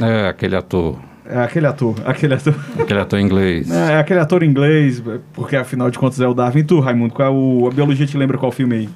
É, 0.00 0.28
aquele 0.28 0.56
ator 0.56 0.98
é 1.30 1.44
aquele 1.44 1.66
ator, 1.66 1.94
aquele 2.04 2.34
ator. 2.34 2.54
Aquele 2.76 3.00
ator 3.00 3.20
inglês. 3.20 3.70
É, 3.70 3.92
é, 3.94 3.98
aquele 3.98 4.18
ator 4.18 4.42
inglês, 4.42 5.00
porque 5.32 5.54
afinal 5.54 5.88
de 5.88 5.96
contas 5.96 6.20
é 6.20 6.26
o 6.26 6.34
Darwin. 6.34 6.64
Tu, 6.64 6.80
Raimundo, 6.80 7.14
qual 7.14 7.28
é 7.28 7.30
o, 7.30 7.68
a 7.68 7.70
biologia 7.70 8.04
te 8.04 8.16
lembra 8.16 8.36
qual 8.36 8.50
filme 8.50 8.74
aí? 8.74 8.88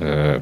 É, 0.00 0.40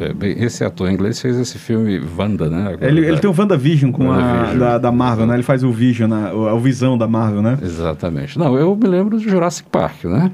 é, 0.00 0.44
esse 0.44 0.64
ator 0.64 0.88
inglês 0.88 1.20
fez 1.20 1.36
esse 1.36 1.58
filme 1.58 2.00
Wanda, 2.16 2.48
né? 2.48 2.76
Ele, 2.80 3.04
ele 3.04 3.18
tem 3.18 3.28
o 3.28 3.34
WandaVision 3.36 3.90
com 3.90 4.06
Wanda 4.06 4.50
a, 4.50 4.54
da, 4.54 4.78
da 4.78 4.92
Marvel, 4.92 5.26
né? 5.26 5.34
Ele 5.34 5.42
faz 5.42 5.64
o 5.64 5.72
Vision, 5.72 6.12
o, 6.32 6.46
a 6.46 6.58
visão 6.60 6.96
da 6.96 7.08
Marvel, 7.08 7.42
né? 7.42 7.58
Exatamente. 7.60 8.38
Não, 8.38 8.56
eu 8.56 8.76
me 8.76 8.86
lembro 8.86 9.18
do 9.18 9.28
Jurassic 9.28 9.68
Park, 9.68 10.04
né? 10.04 10.30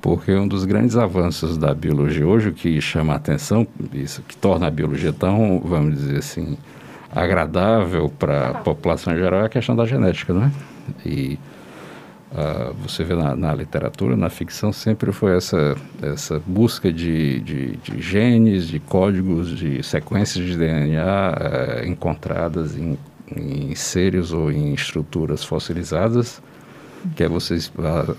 Porque 0.00 0.32
um 0.34 0.46
dos 0.46 0.64
grandes 0.64 0.96
avanços 0.96 1.58
da 1.58 1.74
biologia 1.74 2.26
hoje, 2.26 2.50
o 2.50 2.52
que 2.52 2.80
chama 2.80 3.14
a 3.14 3.16
atenção, 3.16 3.66
isso 3.92 4.22
que 4.28 4.36
torna 4.36 4.68
a 4.68 4.70
biologia 4.70 5.12
tão, 5.12 5.60
vamos 5.64 5.94
dizer 5.94 6.18
assim, 6.18 6.56
agradável 7.14 8.08
para 8.18 8.48
a 8.50 8.54
população 8.54 9.12
em 9.14 9.16
geral 9.16 9.42
é 9.42 9.46
a 9.46 9.48
questão 9.48 9.76
da 9.76 9.86
genética, 9.86 10.32
não 10.32 10.44
é? 10.44 10.50
E 11.04 11.38
uh, 12.32 12.74
você 12.82 13.04
vê 13.04 13.14
na, 13.14 13.36
na, 13.36 13.54
literatura, 13.54 14.16
na 14.16 14.28
ficção, 14.28 14.72
sempre 14.72 15.12
foi 15.12 15.36
essa, 15.36 15.76
essa 16.02 16.42
busca 16.46 16.92
de, 16.92 17.40
de, 17.40 17.76
de 17.76 18.02
genes, 18.02 18.66
de 18.66 18.80
códigos, 18.80 19.48
de 19.56 19.82
sequências 19.82 20.44
de 20.44 20.56
DNA 20.56 21.02
uh, 21.02 21.36
eh, 21.40 21.88
encontradas 21.88 22.76
em, 22.76 22.98
em 23.34 23.74
seres 23.74 24.32
ou 24.32 24.50
em 24.50 24.74
estruturas 24.74 25.44
fossilizadas 25.44 26.42
que 27.14 27.22
é 27.22 27.28
vocês, 27.28 27.70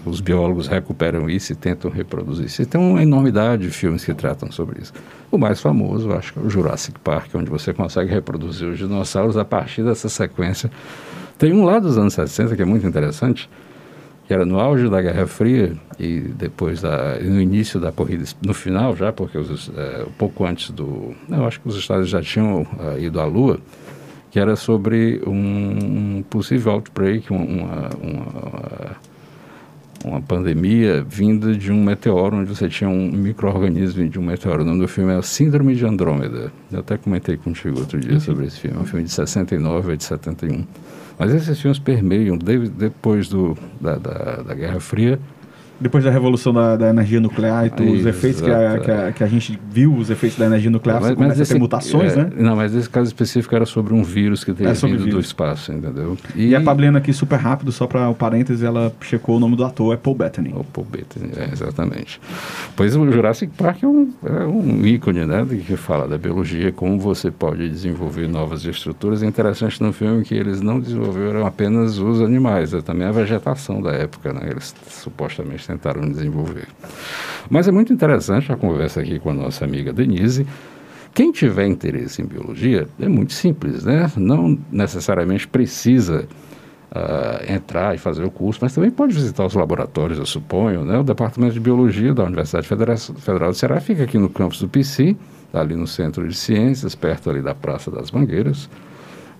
os 0.06 0.22
biólogos 0.22 0.68
recuperam 0.68 1.30
isso 1.30 1.52
e 1.52 1.56
tentam 1.56 1.90
reproduzir 1.90 2.46
isso. 2.46 2.62
E 2.62 2.66
tem 2.66 2.80
uma 2.80 3.02
enormidade 3.02 3.64
de 3.64 3.70
filmes 3.70 4.06
que 4.06 4.14
tratam 4.14 4.52
sobre 4.52 4.82
isso. 4.82 4.94
O 5.32 5.38
mais 5.38 5.60
famoso, 5.60 6.12
acho 6.12 6.34
que 6.34 6.40
é 6.40 6.42
o 6.42 6.50
Jurassic 6.50 7.00
Park, 7.00 7.34
onde 7.36 7.50
você 7.50 7.74
consegue 7.74 8.12
reproduzir 8.12 8.68
os 8.68 8.78
dinossauros 8.78 9.38
a 9.38 9.46
partir 9.46 9.84
dessa 9.84 10.08
sequência. 10.10 10.70
Tem 11.38 11.52
um 11.52 11.66
lá 11.66 11.80
dos 11.80 11.98
anos 11.98 12.14
60 12.14 12.56
que 12.56 12.62
é 12.62 12.66
muito 12.66 12.86
interessante, 12.86 13.50
que 14.28 14.34
era 14.34 14.46
no 14.46 14.60
auge 14.60 14.90
da 14.90 15.02
Guerra 15.02 15.28
Fria 15.28 15.76
e 16.00 16.20
depois 16.20 16.82
da, 16.82 17.18
no 17.20 17.40
início 17.40 17.80
da 17.80 17.92
corrida, 17.92 18.24
no 18.42 18.54
final 18.54 18.96
já, 18.96 19.12
porque 19.12 19.38
os, 19.38 19.72
é, 19.76 20.06
pouco 20.18 20.46
antes 20.46 20.72
do, 20.72 21.14
eu 21.30 21.46
acho 21.46 21.60
que 21.60 21.68
os 21.68 21.76
Estados 21.76 22.10
já 22.10 22.22
tinham 22.22 22.66
é, 22.80 23.02
ido 23.02 23.20
à 23.20 23.26
Lua, 23.26 23.60
que 24.36 24.40
era 24.42 24.58
sobre 24.58 25.22
um, 25.26 26.18
um 26.18 26.24
possível 26.30 26.74
outbreak, 26.74 27.32
uma, 27.32 27.42
uma, 28.02 28.98
uma, 30.04 30.22
pandemia 30.22 31.02
vinda 31.08 31.56
de 31.56 31.72
um 31.72 31.82
meteoro, 31.82 32.36
onde 32.36 32.54
você 32.54 32.68
tinha 32.68 32.90
um 32.90 33.14
microorganismo 33.14 34.10
de 34.10 34.20
um 34.20 34.22
meteoro. 34.22 34.64
O 34.64 34.66
nome 34.66 34.82
do 34.82 34.90
filme 34.90 35.18
é 35.18 35.22
Síndrome 35.22 35.74
de 35.74 35.86
Andrômeda. 35.86 36.52
Eu 36.70 36.80
até 36.80 36.98
comentei 36.98 37.38
contigo 37.38 37.80
outro 37.80 37.98
dia 37.98 38.20
sobre 38.20 38.48
esse 38.48 38.60
filme. 38.60 38.76
É 38.76 38.82
um 38.82 38.86
filme 38.86 39.06
de 39.06 39.12
69 39.12 39.92
ou 39.92 39.96
de 39.96 40.04
71. 40.04 40.66
Mas 41.18 41.34
esses 41.34 41.62
filmes 41.62 41.80
permeiam, 41.80 42.38
desde, 42.38 42.68
depois 42.68 43.30
do, 43.30 43.58
da, 43.80 43.96
da, 43.96 44.42
da 44.42 44.54
Guerra 44.54 44.82
Fria, 44.82 45.18
depois 45.80 46.04
da 46.04 46.10
revolução 46.10 46.54
da, 46.54 46.76
da 46.76 46.90
energia 46.90 47.20
nuclear 47.20 47.66
e 47.66 47.70
tudo, 47.70 47.92
os 47.92 48.06
efeitos 48.06 48.42
que 48.42 48.50
a, 48.50 48.80
que 48.80 48.92
a, 48.92 49.12
que, 49.12 49.24
a, 49.24 49.28
gente 49.28 49.60
viu, 49.70 49.94
os 49.94 50.10
efeitos 50.10 50.38
da 50.38 50.46
energia 50.46 50.70
nuclear, 50.70 51.02
mas, 51.02 51.10
você 51.10 51.16
começa 51.16 51.42
esse, 51.42 51.52
a 51.52 51.56
ter 51.56 51.60
mutações, 51.60 52.14
é, 52.14 52.24
né? 52.24 52.32
Não, 52.38 52.56
mas 52.56 52.74
esse 52.74 52.90
caso 52.90 53.08
específico 53.08 53.54
era 53.56 53.66
sobre 53.66 53.94
um 53.94 54.04
vírus 54.04 54.44
que 54.44 54.54
teria 54.54 54.72
é 54.72 54.74
vindo 54.74 54.98
vírus. 54.98 55.14
do 55.14 55.20
espaço, 55.20 55.74
entendeu? 55.74 56.18
E, 56.36 56.48
e 56.48 56.56
a 56.56 56.62
Pablena 56.62 57.00
aqui, 57.00 57.12
super 57.12 57.38
rápido, 57.38 57.72
só 57.72 57.88
para 57.88 58.10
o 58.10 58.16
parênteses, 58.16 58.64
ela 58.64 58.92
checou 59.02 59.38
o 59.38 59.40
nome 59.40 59.56
do 59.56 59.66
ator, 59.66 59.94
é 59.94 59.98
Paul 59.98 60.16
Bettany. 60.16 60.54
O 60.56 60.64
Paul 60.64 60.88
Bettany, 60.90 61.32
é, 61.36 61.52
exatamente. 61.52 62.22
Pois 62.76 62.96
o 62.96 63.12
Jurassic 63.12 63.52
Park 63.58 63.84
é 63.84 63.88
um, 63.88 64.14
é 64.26 64.46
um 64.46 64.86
ícone, 64.86 65.26
né, 65.26 65.46
que 65.46 65.76
fala 65.76 66.08
da 66.08 66.18
biologia, 66.18 66.72
como 66.72 67.00
você 67.00 67.30
pode 67.30 67.70
desenvolver 67.70 68.28
novas 68.28 68.66
estruturas. 68.66 69.24
É 69.24 69.26
interessante 69.26 69.82
no 69.82 69.92
filme 69.92 70.24
que 70.24 70.36
eles 70.36 70.62
não 70.62 70.80
desenvolveram 70.80 71.46
apenas 71.46 71.98
os 71.98 72.22
animais, 72.22 72.74
é 72.74 72.82
também 72.82 73.08
a 73.08 73.12
vegetação 73.12 73.82
da 73.82 73.92
época, 73.92 74.32
né? 74.32 74.42
Eles 74.50 74.74
supostamente 74.88 75.65
tentaram 75.66 76.10
desenvolver. 76.10 76.68
Mas 77.50 77.68
é 77.68 77.72
muito 77.72 77.94
interessante 77.94 78.52
a 78.52 78.56
conversa 78.56 79.02
aqui 79.02 79.20
com 79.20 79.30
a 79.30 79.34
nossa 79.34 79.66
amiga 79.66 79.94
Denise. 79.94 80.46
Quem 81.14 81.32
tiver 81.32 81.68
interesse 81.68 82.22
em 82.22 82.26
biologia 82.26 82.88
é 83.00 83.08
muito 83.08 83.34
simples, 83.34 83.86
né? 83.86 84.12
Não 84.18 84.58
necessariamente 84.72 85.48
precisa 85.48 86.28
uh, 86.92 87.52
entrar 87.52 87.96
e 87.96 87.98
fazer 87.98 88.24
o 88.24 88.32
curso, 88.32 88.60
mas 88.62 88.74
também 88.74 88.92
pode 88.92 89.14
visitar 89.14 89.46
os 89.46 89.54
laboratórios, 89.54 90.20
eu 90.20 90.26
suponho, 90.26 90.84
né? 90.84 90.98
O 90.98 91.04
Departamento 91.04 91.54
de 91.54 91.60
Biologia 91.60 92.14
da 92.14 92.24
Universidade 92.24 92.68
Federal 92.68 93.50
do 93.50 93.56
Ceará 93.56 93.80
fica 93.80 94.04
aqui 94.04 94.18
no 94.18 94.30
campus 94.30 94.60
do 94.60 94.68
PC, 94.68 95.16
ali 95.54 95.76
no 95.76 95.88
Centro 95.88 96.28
de 96.28 96.36
Ciências, 96.36 96.96
perto 96.96 97.30
ali 97.30 97.42
da 97.42 97.56
Praça 97.56 97.90
das 97.90 98.12
Mangueiras. 98.12 98.70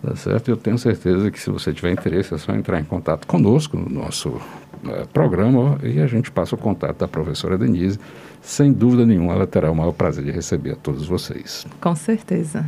Tá 0.02 0.16
certo? 0.16 0.50
Eu 0.50 0.58
tenho 0.58 0.78
certeza 0.78 1.32
que 1.32 1.40
se 1.40 1.50
você 1.50 1.74
tiver 1.74 1.92
interesse, 1.92 2.34
é 2.34 2.38
só 2.38 2.54
entrar 2.54 2.80
em 2.80 2.84
contato 2.84 3.26
conosco 3.26 3.76
no 3.76 3.90
nosso 3.90 4.40
é, 4.88 5.06
programa 5.06 5.78
e 5.84 6.00
a 6.00 6.08
gente 6.08 6.32
passa 6.32 6.56
o 6.56 6.58
contato 6.58 6.98
da 6.98 7.08
professora 7.08 7.58
Denise. 7.58 8.00
Sem 8.42 8.72
dúvida 8.72 9.06
nenhuma, 9.06 9.34
ela 9.34 9.48
terá 9.48 9.72
o 9.72 9.76
maior 9.76 9.92
prazer 9.92 10.24
de 10.24 10.32
receber 10.32 10.74
a 10.74 10.76
todos 10.76 11.08
vocês. 11.08 11.66
Com 11.82 11.96
certeza. 11.96 12.66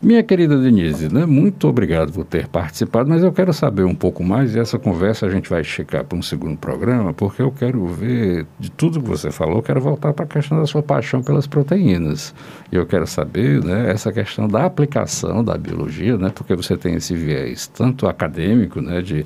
Minha 0.00 0.22
querida 0.22 0.58
Denise, 0.58 1.12
né, 1.12 1.24
muito 1.24 1.66
obrigado 1.66 2.12
por 2.12 2.24
ter 2.24 2.46
participado, 2.46 3.08
mas 3.08 3.22
eu 3.22 3.32
quero 3.32 3.50
saber 3.52 3.82
um 3.84 3.94
pouco 3.94 4.22
mais 4.22 4.54
e 4.54 4.58
essa 4.58 4.78
conversa 4.78 5.24
a 5.24 5.30
gente 5.30 5.48
vai 5.48 5.64
checar 5.64 6.04
para 6.04 6.18
um 6.18 6.22
segundo 6.22 6.56
programa, 6.58 7.14
porque 7.14 7.40
eu 7.40 7.50
quero 7.50 7.84
ver 7.86 8.46
de 8.60 8.70
tudo 8.70 9.00
que 9.00 9.08
você 9.08 9.30
falou, 9.30 9.56
eu 9.56 9.62
quero 9.62 9.80
voltar 9.80 10.12
para 10.12 10.26
a 10.26 10.28
questão 10.28 10.58
da 10.60 10.66
sua 10.66 10.82
paixão 10.82 11.22
pelas 11.22 11.46
proteínas. 11.46 12.34
E 12.70 12.76
eu 12.76 12.84
quero 12.84 13.06
saber 13.06 13.64
né, 13.64 13.90
essa 13.90 14.12
questão 14.12 14.46
da 14.46 14.66
aplicação 14.66 15.42
da 15.42 15.56
biologia, 15.56 16.18
né, 16.18 16.30
porque 16.32 16.54
você 16.54 16.76
tem 16.76 16.94
esse 16.94 17.14
viés 17.14 17.66
tanto 17.66 18.06
acadêmico, 18.06 18.82
né, 18.82 19.00
de 19.00 19.24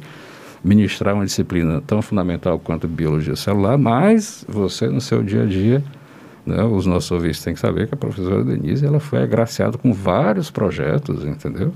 ministrar 0.63 1.15
uma 1.15 1.25
disciplina 1.25 1.83
tão 1.87 2.03
fundamental 2.03 2.59
quanto 2.59 2.87
biologia 2.87 3.37
celular, 3.37 3.79
mas 3.79 4.45
você 4.49 4.89
no 4.89 5.01
seu 5.01 5.23
dia 5.23 5.43
a 5.43 5.47
dia 5.47 5.83
né? 6.45 6.63
Os 6.65 6.87
nossos 6.87 7.11
ouvintes 7.11 7.43
têm 7.43 7.55
que 7.55 7.61
saber 7.61 7.87
que 7.87 7.95
a 7.95 7.97
professora 7.97 8.45
Denise 8.45 8.85
ela 8.85 9.01
foi 9.01 9.23
agraciada 9.23 9.77
com 9.77 9.93
vários 9.93 10.51
projetos, 10.51 11.25
entendeu? 11.25 11.73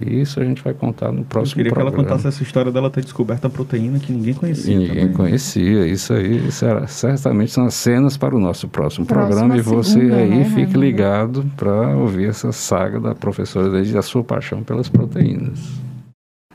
E 0.00 0.20
isso 0.20 0.40
a 0.40 0.44
gente 0.44 0.62
vai 0.62 0.74
contar 0.74 1.12
no 1.12 1.24
próximo 1.24 1.52
Eu 1.52 1.56
queria 1.56 1.72
programa. 1.72 1.92
que 1.92 2.00
ela 2.00 2.08
contasse 2.08 2.26
essa 2.26 2.42
história 2.42 2.72
dela 2.72 2.90
ter 2.90 3.02
descoberto 3.02 3.44
a 3.44 3.50
proteína 3.50 4.00
que 4.00 4.12
ninguém 4.12 4.34
conhecia. 4.34 4.74
E 4.74 4.76
ninguém 4.76 4.88
também. 4.88 5.08
Né? 5.08 5.14
conhecia. 5.14 5.86
Isso 5.86 6.12
aí 6.12 6.48
isso 6.48 6.64
era, 6.64 6.86
certamente 6.88 7.52
são 7.52 7.66
as 7.66 7.74
cenas 7.74 8.16
para 8.16 8.34
o 8.34 8.40
nosso 8.40 8.66
próximo 8.68 9.06
Próxima 9.06 9.46
programa. 9.46 9.56
E 9.56 9.60
você 9.60 10.00
segunda, 10.00 10.16
aí 10.16 10.30
né? 10.30 10.44
fique 10.46 10.76
ligado 10.76 11.44
para 11.56 11.96
ouvir 11.96 12.28
essa 12.28 12.50
saga 12.50 12.98
da 12.98 13.14
professora 13.14 13.70
Denise 13.70 13.94
e 13.94 13.98
a 13.98 14.02
sua 14.02 14.24
paixão 14.24 14.64
pelas 14.64 14.88
proteínas. 14.88 15.60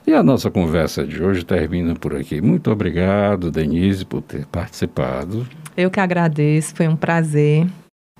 E 0.07 0.13
a 0.13 0.23
nossa 0.23 0.49
conversa 0.49 1.05
de 1.05 1.21
hoje 1.21 1.43
termina 1.43 1.93
por 1.93 2.15
aqui. 2.15 2.39
Muito 2.39 2.71
obrigado, 2.71 3.51
Denise, 3.51 4.05
por 4.05 4.21
ter 4.21 4.45
participado. 4.45 5.45
Eu 5.75 5.91
que 5.91 5.99
agradeço, 5.99 6.73
foi 6.73 6.87
um 6.87 6.95
prazer. 6.95 7.67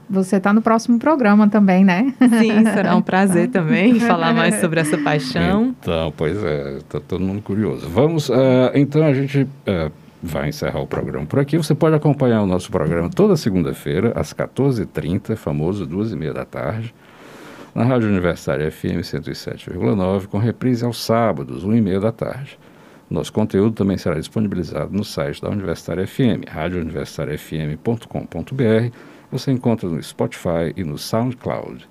Você 0.10 0.36
está 0.36 0.52
no 0.52 0.62
próximo 0.62 1.00
programa 1.00 1.48
também, 1.48 1.86
né? 1.86 2.14
Sim, 2.20 2.66
será 2.66 2.94
um 2.94 3.02
prazer 3.02 3.50
também 3.50 4.02
falar 4.02 4.34
mais 4.34 4.56
sobre 4.56 4.82
essa 4.82 4.98
paixão. 4.98 5.74
Então, 5.80 6.14
pois 6.18 6.44
é, 6.44 6.80
está 6.80 7.00
todo 7.00 7.24
mundo 7.24 7.42
curioso. 7.42 7.88
Vamos, 7.88 8.28
uh, 8.28 8.34
então 8.76 9.06
a 9.06 9.14
gente 9.14 9.44
uh, 9.44 9.90
vai 10.22 10.50
encerrar 10.50 10.82
o 10.82 10.88
programa 10.88 11.26
por 11.26 11.40
aqui. 11.40 11.56
Você 11.56 11.74
pode 11.74 11.96
acompanhar 11.96 12.42
o 12.42 12.46
nosso 12.46 12.70
programa 12.70 13.10
toda 13.10 13.38
segunda-feira, 13.38 14.12
às 14.14 14.34
14h30, 14.34 15.38
famoso 15.38 15.86
duas 15.86 16.12
e 16.12 16.18
meia 16.18 16.34
da 16.34 16.44
tarde, 16.44 16.94
na 17.78 17.84
Rádio 17.84 18.10
Universitária 18.10 18.72
FM 18.72 19.04
107,9, 19.04 20.26
com 20.26 20.40
reprise 20.40 20.84
aos 20.84 20.98
sábados, 20.98 21.64
1 21.64 21.76
e 21.76 21.82
meia 21.82 22.00
da 22.00 22.12
tarde. 22.12 22.58
Nosso 23.08 23.32
conteúdo 23.32 23.76
também 23.76 24.00
será 24.00 24.16
disponibilizado 24.16 24.92
no 24.92 25.04
site 25.04 25.40
da 25.40 25.48
Universitária 25.48 26.08
FM, 26.08 26.50
radiouniversitariafm.com.br. 26.50 28.98
Você 29.32 29.52
encontra 29.52 29.88
no 29.88 30.02
Spotify 30.02 30.74
e 30.76 30.84
no 30.84 30.98
SoundCloud. 30.98 31.88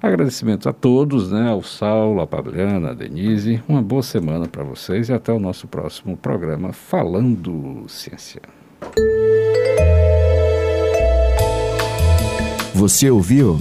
Agradecimentos 0.00 0.66
a 0.66 0.72
todos, 0.72 1.30
né, 1.30 1.50
ao 1.50 1.62
Saulo, 1.62 2.22
a 2.22 2.26
Pabliana, 2.26 2.92
a 2.92 2.94
Denise. 2.94 3.62
Uma 3.68 3.82
boa 3.82 4.02
semana 4.02 4.48
para 4.48 4.64
vocês 4.64 5.10
e 5.10 5.12
até 5.12 5.30
o 5.30 5.38
nosso 5.38 5.68
próximo 5.68 6.16
programa 6.16 6.72
Falando 6.72 7.84
Ciência. 7.86 8.40
Você 12.74 13.10
ouviu 13.10 13.60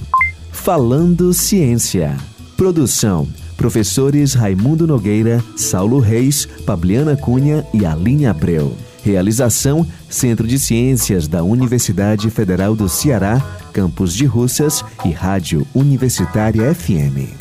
Falando 0.68 1.34
Ciência. 1.34 2.18
Produção 2.58 3.26
Professores 3.56 4.34
Raimundo 4.34 4.86
Nogueira, 4.86 5.42
Saulo 5.56 5.98
Reis, 5.98 6.46
Pabliana 6.66 7.16
Cunha 7.16 7.66
e 7.74 7.86
Aline 7.86 8.26
Abreu. 8.26 8.76
Realização: 9.02 9.88
Centro 10.10 10.46
de 10.46 10.60
Ciências 10.60 11.26
da 11.26 11.42
Universidade 11.42 12.30
Federal 12.30 12.76
do 12.76 12.90
Ceará, 12.90 13.42
Campus 13.72 14.14
de 14.14 14.26
Russas 14.26 14.84
e 15.06 15.12
Rádio 15.12 15.66
Universitária 15.74 16.76
FM. 16.76 17.32